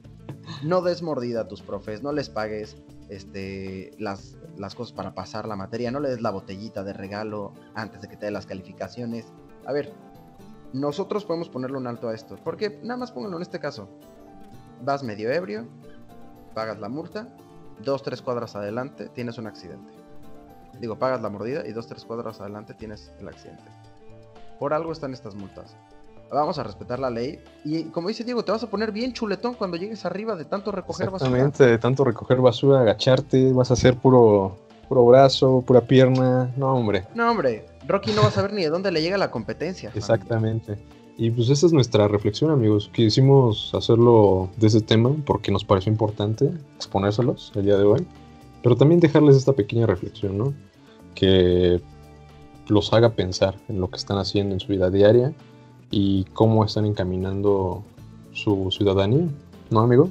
No 0.62 0.82
des 0.82 1.02
mordida 1.02 1.40
a 1.40 1.48
tus 1.48 1.62
profes, 1.62 2.00
no 2.04 2.12
les 2.12 2.28
pagues 2.28 2.76
este, 3.10 3.92
las, 3.98 4.36
las 4.56 4.74
cosas 4.74 4.92
para 4.92 5.14
pasar 5.14 5.46
la 5.46 5.56
materia, 5.56 5.90
no 5.90 6.00
le 6.00 6.08
des 6.08 6.20
la 6.20 6.30
botellita 6.30 6.84
de 6.84 6.92
regalo 6.92 7.52
antes 7.74 8.00
de 8.00 8.08
que 8.08 8.16
te 8.16 8.26
dé 8.26 8.32
las 8.32 8.46
calificaciones. 8.46 9.26
A 9.66 9.72
ver, 9.72 9.92
nosotros 10.72 11.24
podemos 11.24 11.48
ponerle 11.48 11.76
un 11.76 11.86
alto 11.86 12.08
a 12.08 12.14
esto, 12.14 12.36
porque 12.42 12.80
nada 12.82 12.96
más 12.96 13.12
pónganlo 13.12 13.36
en 13.36 13.42
este 13.42 13.58
caso. 13.58 13.88
Vas 14.82 15.02
medio 15.02 15.30
ebrio, 15.30 15.66
pagas 16.54 16.78
la 16.78 16.88
multa, 16.88 17.28
dos, 17.84 18.02
tres 18.02 18.22
cuadras 18.22 18.54
adelante 18.56 19.08
tienes 19.08 19.38
un 19.38 19.46
accidente. 19.46 19.92
Digo, 20.80 20.98
pagas 20.98 21.20
la 21.20 21.28
mordida 21.28 21.66
y 21.66 21.72
dos, 21.72 21.88
tres 21.88 22.04
cuadras 22.04 22.40
adelante 22.40 22.74
tienes 22.74 23.12
el 23.18 23.28
accidente. 23.28 23.64
Por 24.58 24.72
algo 24.72 24.92
están 24.92 25.12
estas 25.12 25.34
multas 25.34 25.76
vamos 26.38 26.58
a 26.58 26.62
respetar 26.62 26.98
la 26.98 27.10
ley. 27.10 27.38
Y 27.64 27.84
como 27.84 28.08
dice 28.08 28.24
Diego, 28.24 28.44
te 28.44 28.52
vas 28.52 28.62
a 28.62 28.70
poner 28.70 28.92
bien 28.92 29.12
chuletón 29.12 29.54
cuando 29.54 29.76
llegues 29.76 30.04
arriba 30.04 30.36
de 30.36 30.44
tanto 30.44 30.72
recoger 30.72 31.10
basura. 31.10 31.30
Exactamente, 31.30 31.66
de 31.66 31.78
tanto 31.78 32.04
recoger 32.04 32.38
basura, 32.38 32.80
agacharte, 32.80 33.52
vas 33.52 33.70
a 33.70 33.74
hacer 33.74 33.96
puro, 33.96 34.56
puro 34.88 35.04
brazo, 35.06 35.62
pura 35.66 35.80
pierna. 35.80 36.52
No, 36.56 36.74
hombre. 36.74 37.06
No, 37.14 37.30
hombre. 37.30 37.66
Rocky 37.86 38.12
no 38.12 38.22
va 38.22 38.28
a 38.28 38.32
saber 38.32 38.52
ni 38.52 38.62
de 38.62 38.68
dónde 38.68 38.92
le 38.92 39.02
llega 39.02 39.18
la 39.18 39.30
competencia. 39.30 39.90
Exactamente. 39.94 40.78
Y 41.16 41.30
pues 41.30 41.50
esa 41.50 41.66
es 41.66 41.72
nuestra 41.72 42.08
reflexión, 42.08 42.50
amigos. 42.50 42.90
Quisimos 42.94 43.74
hacerlo 43.74 44.48
de 44.56 44.68
ese 44.68 44.80
tema 44.80 45.14
porque 45.26 45.52
nos 45.52 45.64
pareció 45.64 45.92
importante 45.92 46.50
exponérselos 46.76 47.52
el 47.56 47.66
día 47.66 47.76
de 47.76 47.84
hoy. 47.84 48.06
Pero 48.62 48.76
también 48.76 49.00
dejarles 49.00 49.36
esta 49.36 49.52
pequeña 49.52 49.86
reflexión, 49.86 50.38
¿no? 50.38 50.54
Que 51.14 51.80
los 52.68 52.92
haga 52.92 53.10
pensar 53.10 53.56
en 53.68 53.80
lo 53.80 53.90
que 53.90 53.96
están 53.96 54.18
haciendo 54.18 54.54
en 54.54 54.60
su 54.60 54.68
vida 54.68 54.90
diaria 54.90 55.34
y 55.90 56.24
cómo 56.32 56.64
están 56.64 56.86
encaminando 56.86 57.84
su 58.32 58.70
ciudadanía, 58.70 59.28
¿no, 59.70 59.80
amigo? 59.80 60.10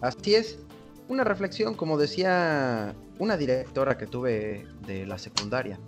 Así 0.00 0.34
es. 0.34 0.58
Una 1.08 1.24
reflexión, 1.24 1.74
como 1.74 1.98
decía 1.98 2.94
una 3.18 3.36
directora 3.36 3.98
que 3.98 4.06
tuve 4.06 4.66
de 4.86 5.06
la 5.06 5.18
secundaria. 5.18 5.78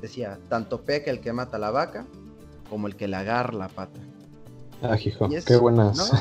Decía, 0.00 0.38
tanto 0.48 0.82
peca 0.82 1.10
el 1.10 1.20
que 1.20 1.32
mata 1.32 1.58
la 1.58 1.70
vaca 1.70 2.06
como 2.70 2.86
el 2.86 2.96
que 2.96 3.08
le 3.08 3.16
agarra 3.16 3.54
la 3.54 3.68
pata. 3.68 4.00
Ah, 4.80 4.96
hijo, 4.96 5.28
qué 5.44 5.56
buenas. 5.56 6.12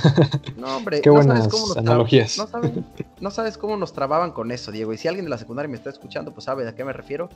No, 0.58 0.78
hombre, 0.78 1.02
qué 1.02 1.12
buenas 1.12 1.48
analogías. 1.78 2.38
No, 2.38 2.48
no 3.20 3.32
sabes 3.32 3.58
cómo 3.58 3.78
nos 3.78 3.94
trababan 3.94 4.32
con 4.32 4.52
eso, 4.52 4.72
Diego. 4.72 4.94
Y 4.94 4.98
si 4.98 5.08
alguien 5.08 5.26
de 5.26 5.30
la 5.30 5.38
secundaria 5.38 5.70
me 5.70 5.78
está 5.78 5.92
escuchando, 5.92 6.34
pues 6.34 6.46
sabe 6.46 6.64
de 6.64 6.70
a 6.70 6.76
qué 6.76 6.84
me 6.84 6.94
refiero. 6.94 7.30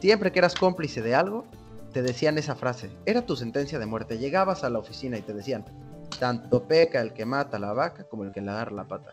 Siempre 0.00 0.32
que 0.32 0.38
eras 0.38 0.54
cómplice 0.54 1.02
de 1.02 1.14
algo, 1.14 1.44
te 1.92 2.02
decían 2.02 2.38
esa 2.38 2.56
frase. 2.56 2.90
Era 3.06 3.24
tu 3.24 3.36
sentencia 3.36 3.78
de 3.78 3.86
muerte. 3.86 4.18
Llegabas 4.18 4.64
a 4.64 4.70
la 4.70 4.78
oficina 4.78 5.18
y 5.18 5.22
te 5.22 5.34
decían, 5.34 5.64
tanto 6.18 6.66
peca 6.66 7.00
el 7.00 7.12
que 7.12 7.24
mata 7.24 7.58
la 7.58 7.72
vaca 7.72 8.04
como 8.04 8.24
el 8.24 8.32
que 8.32 8.40
le 8.40 8.50
agarra 8.50 8.72
la 8.72 8.88
pata. 8.88 9.12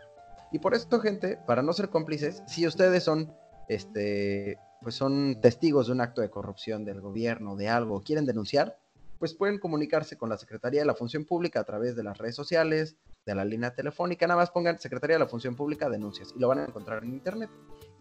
Y 0.52 0.58
por 0.58 0.74
esto, 0.74 1.00
gente, 1.00 1.38
para 1.46 1.62
no 1.62 1.72
ser 1.72 1.90
cómplices, 1.90 2.42
si 2.46 2.66
ustedes 2.66 3.04
son, 3.04 3.32
este, 3.68 4.58
pues 4.82 4.94
son 4.96 5.40
testigos 5.40 5.86
de 5.86 5.92
un 5.92 6.00
acto 6.00 6.20
de 6.20 6.30
corrupción 6.30 6.84
del 6.84 7.00
gobierno, 7.00 7.54
de 7.54 7.68
algo, 7.68 8.02
quieren 8.02 8.26
denunciar, 8.26 8.76
pues 9.18 9.34
pueden 9.34 9.58
comunicarse 9.58 10.16
con 10.16 10.28
la 10.28 10.38
Secretaría 10.38 10.80
de 10.80 10.86
la 10.86 10.94
Función 10.94 11.24
Pública 11.24 11.60
a 11.60 11.64
través 11.64 11.94
de 11.94 12.02
las 12.02 12.18
redes 12.18 12.34
sociales, 12.34 12.96
de 13.26 13.34
la 13.34 13.44
línea 13.44 13.74
telefónica, 13.74 14.26
nada 14.26 14.40
más 14.40 14.50
pongan 14.50 14.78
Secretaría 14.78 15.16
de 15.16 15.20
la 15.20 15.28
Función 15.28 15.54
Pública 15.54 15.90
denuncias 15.90 16.32
y 16.34 16.40
lo 16.40 16.48
van 16.48 16.58
a 16.58 16.64
encontrar 16.64 17.04
en 17.04 17.12
internet. 17.12 17.50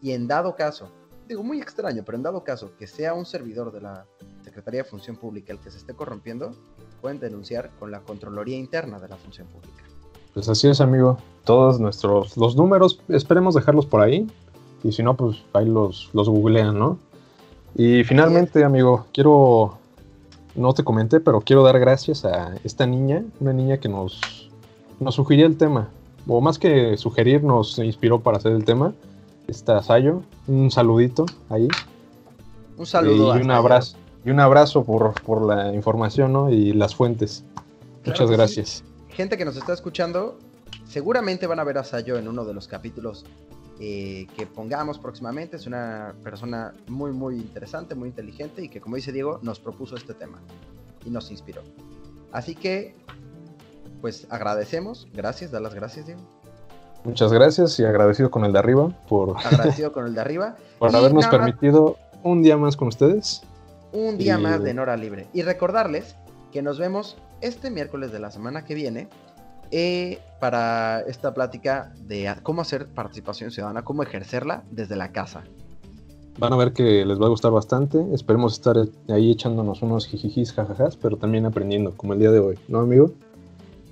Y 0.01 0.13
en 0.13 0.27
dado 0.27 0.55
caso, 0.55 0.91
digo 1.27 1.43
muy 1.43 1.61
extraño, 1.61 2.03
pero 2.05 2.17
en 2.17 2.23
dado 2.23 2.43
caso 2.43 2.75
que 2.77 2.87
sea 2.87 3.13
un 3.13 3.25
servidor 3.25 3.71
de 3.71 3.81
la 3.81 4.07
Secretaría 4.49 4.83
de 4.83 4.89
Función 4.89 5.15
Pública 5.15 5.53
el 5.53 5.59
que 5.59 5.69
se 5.69 5.77
esté 5.77 5.93
corrompiendo, 5.93 6.53
pueden 7.01 7.19
denunciar 7.19 7.69
con 7.79 7.91
la 7.91 7.99
Contraloría 7.99 8.57
Interna 8.57 8.99
de 8.99 9.07
la 9.07 9.15
Función 9.15 9.47
Pública. 9.47 9.83
Pues 10.33 10.49
así 10.49 10.67
es, 10.67 10.81
amigo. 10.81 11.17
Todos 11.43 11.79
nuestros 11.79 12.35
los 12.35 12.55
números, 12.55 12.99
esperemos 13.09 13.53
dejarlos 13.53 13.85
por 13.85 14.01
ahí. 14.01 14.27
Y 14.83 14.91
si 14.91 15.03
no, 15.03 15.15
pues 15.15 15.43
ahí 15.53 15.65
los, 15.65 16.09
los 16.13 16.29
googlean, 16.29 16.77
¿no? 16.77 16.97
Y 17.75 18.03
finalmente, 18.03 18.63
amigo, 18.63 19.05
quiero. 19.13 19.77
No 20.55 20.73
te 20.73 20.83
comenté, 20.83 21.19
pero 21.19 21.41
quiero 21.41 21.63
dar 21.63 21.79
gracias 21.79 22.25
a 22.25 22.55
esta 22.63 22.85
niña, 22.85 23.23
una 23.39 23.53
niña 23.53 23.77
que 23.77 23.87
nos, 23.87 24.49
nos 24.99 25.15
sugirió 25.15 25.45
el 25.45 25.57
tema. 25.57 25.89
O 26.27 26.41
más 26.41 26.57
que 26.57 26.97
sugerir, 26.97 27.43
nos 27.43 27.77
inspiró 27.77 28.19
para 28.19 28.37
hacer 28.37 28.53
el 28.53 28.65
tema. 28.65 28.93
Esta 29.47 29.81
Sayo, 29.83 30.21
un 30.47 30.71
saludito 30.71 31.25
ahí. 31.49 31.67
Un 32.77 32.85
saludo. 32.85 33.37
Y 33.37 33.41
un 33.41 33.51
abrazo. 33.51 33.95
Y 34.25 34.31
un 34.31 34.39
abrazo 34.39 34.83
por, 34.83 35.13
por 35.21 35.45
la 35.45 35.73
información 35.73 36.33
¿no? 36.33 36.49
y 36.49 36.73
las 36.73 36.95
fuentes. 36.95 37.45
Muchas 38.05 38.29
gracias. 38.29 38.83
Gente 39.09 39.37
que 39.37 39.45
nos 39.45 39.57
está 39.57 39.73
escuchando, 39.73 40.37
seguramente 40.87 41.47
van 41.47 41.59
a 41.59 41.63
ver 41.63 41.77
a 41.77 41.83
Sayo 41.83 42.17
en 42.17 42.27
uno 42.27 42.45
de 42.45 42.53
los 42.53 42.67
capítulos 42.67 43.25
eh, 43.79 44.27
que 44.35 44.45
pongamos 44.45 44.99
próximamente. 44.99 45.55
Es 45.55 45.67
una 45.67 46.13
persona 46.23 46.73
muy, 46.87 47.11
muy 47.11 47.35
interesante, 47.35 47.95
muy 47.95 48.09
inteligente 48.09 48.63
y 48.63 48.69
que, 48.69 48.81
como 48.81 48.97
dice 48.97 49.11
Diego, 49.11 49.39
nos 49.41 49.59
propuso 49.59 49.95
este 49.95 50.13
tema 50.13 50.39
y 51.05 51.09
nos 51.09 51.31
inspiró. 51.31 51.61
Así 52.31 52.55
que, 52.55 52.95
pues 54.01 54.27
agradecemos. 54.29 55.07
Gracias, 55.13 55.51
da 55.51 55.59
las 55.59 55.73
gracias, 55.73 56.07
Diego. 56.07 56.21
Muchas 57.05 57.31
gracias 57.31 57.79
y 57.79 57.85
agradecido 57.85 58.29
con 58.29 58.43
el 58.43 58.51
de 58.51 58.59
arriba 58.59 58.89
por, 59.07 59.37
Agradecido 59.37 59.93
con 59.93 60.05
el 60.05 60.13
de 60.13 60.21
arriba. 60.21 60.57
por 60.79 60.91
Y 60.91 60.95
habernos 60.95 61.25
nada 61.25 61.37
permitido 61.37 61.97
un 62.23 62.43
día 62.43 62.57
más 62.57 62.75
con 62.75 62.89
ustedes. 62.89 63.41
Un 63.91 64.17
día 64.17 64.37
más 64.37 64.63
de 64.63 64.73
Nora 64.73 64.97
Libre. 64.97 65.27
Y 65.33 65.41
recordarles 65.41 66.15
que 66.51 66.61
nos 66.61 66.79
vemos 66.79 67.17
este 67.41 67.69
miércoles 67.69 68.11
de 68.11 68.19
la 68.19 68.31
semana 68.31 68.65
que 68.65 68.75
viene 68.75 69.07
eh, 69.71 70.19
para 70.39 71.01
esta 71.01 71.33
plática 71.33 71.93
de 72.07 72.33
cómo 72.43 72.61
hacer 72.61 72.87
participación 72.87 73.51
ciudadana, 73.51 73.83
cómo 73.83 74.03
ejercerla 74.03 74.63
desde 74.71 74.95
la 74.95 75.11
casa. 75.11 75.43
Van 76.39 76.53
a 76.53 76.55
ver 76.55 76.71
que 76.73 77.05
les 77.05 77.19
va 77.19 77.25
a 77.25 77.29
gustar 77.29 77.51
bastante. 77.51 78.03
Esperemos 78.13 78.53
estar 78.53 78.77
ahí 79.09 79.31
echándonos 79.31 79.81
unos 79.81 80.07
jijijis, 80.07 80.53
jajajas, 80.53 80.95
pero 80.95 81.17
también 81.17 81.45
aprendiendo, 81.45 81.91
como 81.95 82.13
el 82.13 82.19
día 82.19 82.31
de 82.31 82.39
hoy, 82.39 82.57
¿no, 82.67 82.79
amigo? 82.79 83.11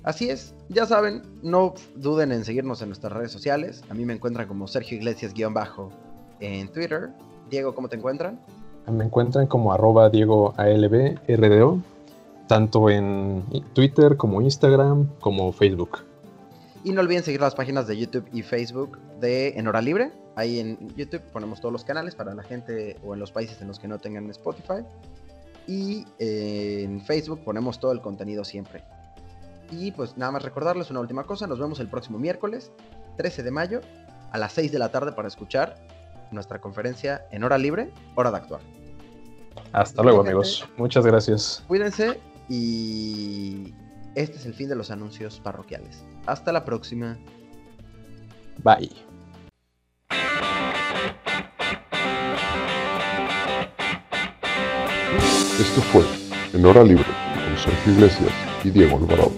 Así 0.02 0.30
es, 0.30 0.54
ya 0.70 0.86
saben, 0.86 1.22
no 1.42 1.74
duden 1.94 2.32
en 2.32 2.44
seguirnos 2.44 2.80
en 2.80 2.88
nuestras 2.88 3.12
redes 3.12 3.30
sociales. 3.30 3.82
A 3.90 3.94
mí 3.94 4.06
me 4.06 4.14
encuentran 4.14 4.48
como 4.48 4.66
Sergio 4.66 4.96
Iglesias-bajo 4.96 5.90
en 6.40 6.68
Twitter. 6.72 7.10
Diego, 7.50 7.74
¿cómo 7.74 7.88
te 7.88 7.96
encuentran? 7.96 8.40
Me 8.90 9.04
encuentran 9.04 9.46
como 9.46 9.72
arroba 9.72 10.08
Diego 10.10 10.54
tanto 12.46 12.88
en 12.88 13.44
Twitter 13.74 14.16
como 14.16 14.40
Instagram 14.40 15.08
como 15.20 15.52
Facebook. 15.52 15.98
Y 16.84 16.92
no 16.92 17.00
olviden 17.02 17.22
seguir 17.22 17.40
las 17.40 17.54
páginas 17.54 17.86
de 17.86 17.98
YouTube 17.98 18.26
y 18.32 18.42
Facebook 18.42 18.98
de 19.20 19.48
En 19.58 19.68
Hora 19.68 19.82
Libre. 19.82 20.12
Ahí 20.36 20.60
en 20.60 20.94
YouTube 20.96 21.20
ponemos 21.32 21.60
todos 21.60 21.72
los 21.72 21.84
canales 21.84 22.14
para 22.14 22.34
la 22.34 22.42
gente 22.42 22.96
o 23.04 23.12
en 23.14 23.20
los 23.20 23.32
países 23.32 23.60
en 23.60 23.68
los 23.68 23.78
que 23.78 23.88
no 23.88 23.98
tengan 23.98 24.30
Spotify. 24.30 24.84
Y 25.66 26.06
en 26.18 27.02
Facebook 27.02 27.40
ponemos 27.44 27.78
todo 27.78 27.92
el 27.92 28.00
contenido 28.00 28.44
siempre. 28.44 28.82
Y 29.70 29.90
pues 29.92 30.16
nada 30.16 30.32
más 30.32 30.42
recordarles 30.42 30.90
una 30.90 31.00
última 31.00 31.24
cosa. 31.24 31.46
Nos 31.46 31.58
vemos 31.58 31.80
el 31.80 31.88
próximo 31.88 32.18
miércoles, 32.18 32.72
13 33.18 33.42
de 33.42 33.50
mayo, 33.50 33.80
a 34.30 34.38
las 34.38 34.52
6 34.52 34.72
de 34.72 34.78
la 34.78 34.90
tarde 34.90 35.12
para 35.12 35.28
escuchar 35.28 35.74
nuestra 36.30 36.60
conferencia 36.60 37.26
en 37.30 37.44
Hora 37.44 37.58
Libre, 37.58 37.90
Hora 38.14 38.30
de 38.30 38.36
Actuar. 38.38 38.77
Hasta 39.72 40.02
luego, 40.02 40.18
Fíjate. 40.18 40.30
amigos. 40.30 40.68
Muchas 40.76 41.04
gracias. 41.06 41.64
Cuídense 41.66 42.20
y 42.48 43.74
este 44.14 44.36
es 44.36 44.46
el 44.46 44.54
fin 44.54 44.68
de 44.68 44.76
los 44.76 44.90
anuncios 44.90 45.40
parroquiales. 45.40 46.04
Hasta 46.26 46.52
la 46.52 46.64
próxima. 46.64 47.18
Bye. 48.64 48.90
Esto 55.60 55.80
fue 55.92 56.04
En 56.52 56.64
Hora 56.64 56.84
Libre 56.84 57.04
con 57.04 57.56
Sergio 57.58 57.92
Iglesias 57.92 58.32
y 58.64 58.70
Diego 58.70 58.96
Alvarado. 58.96 59.32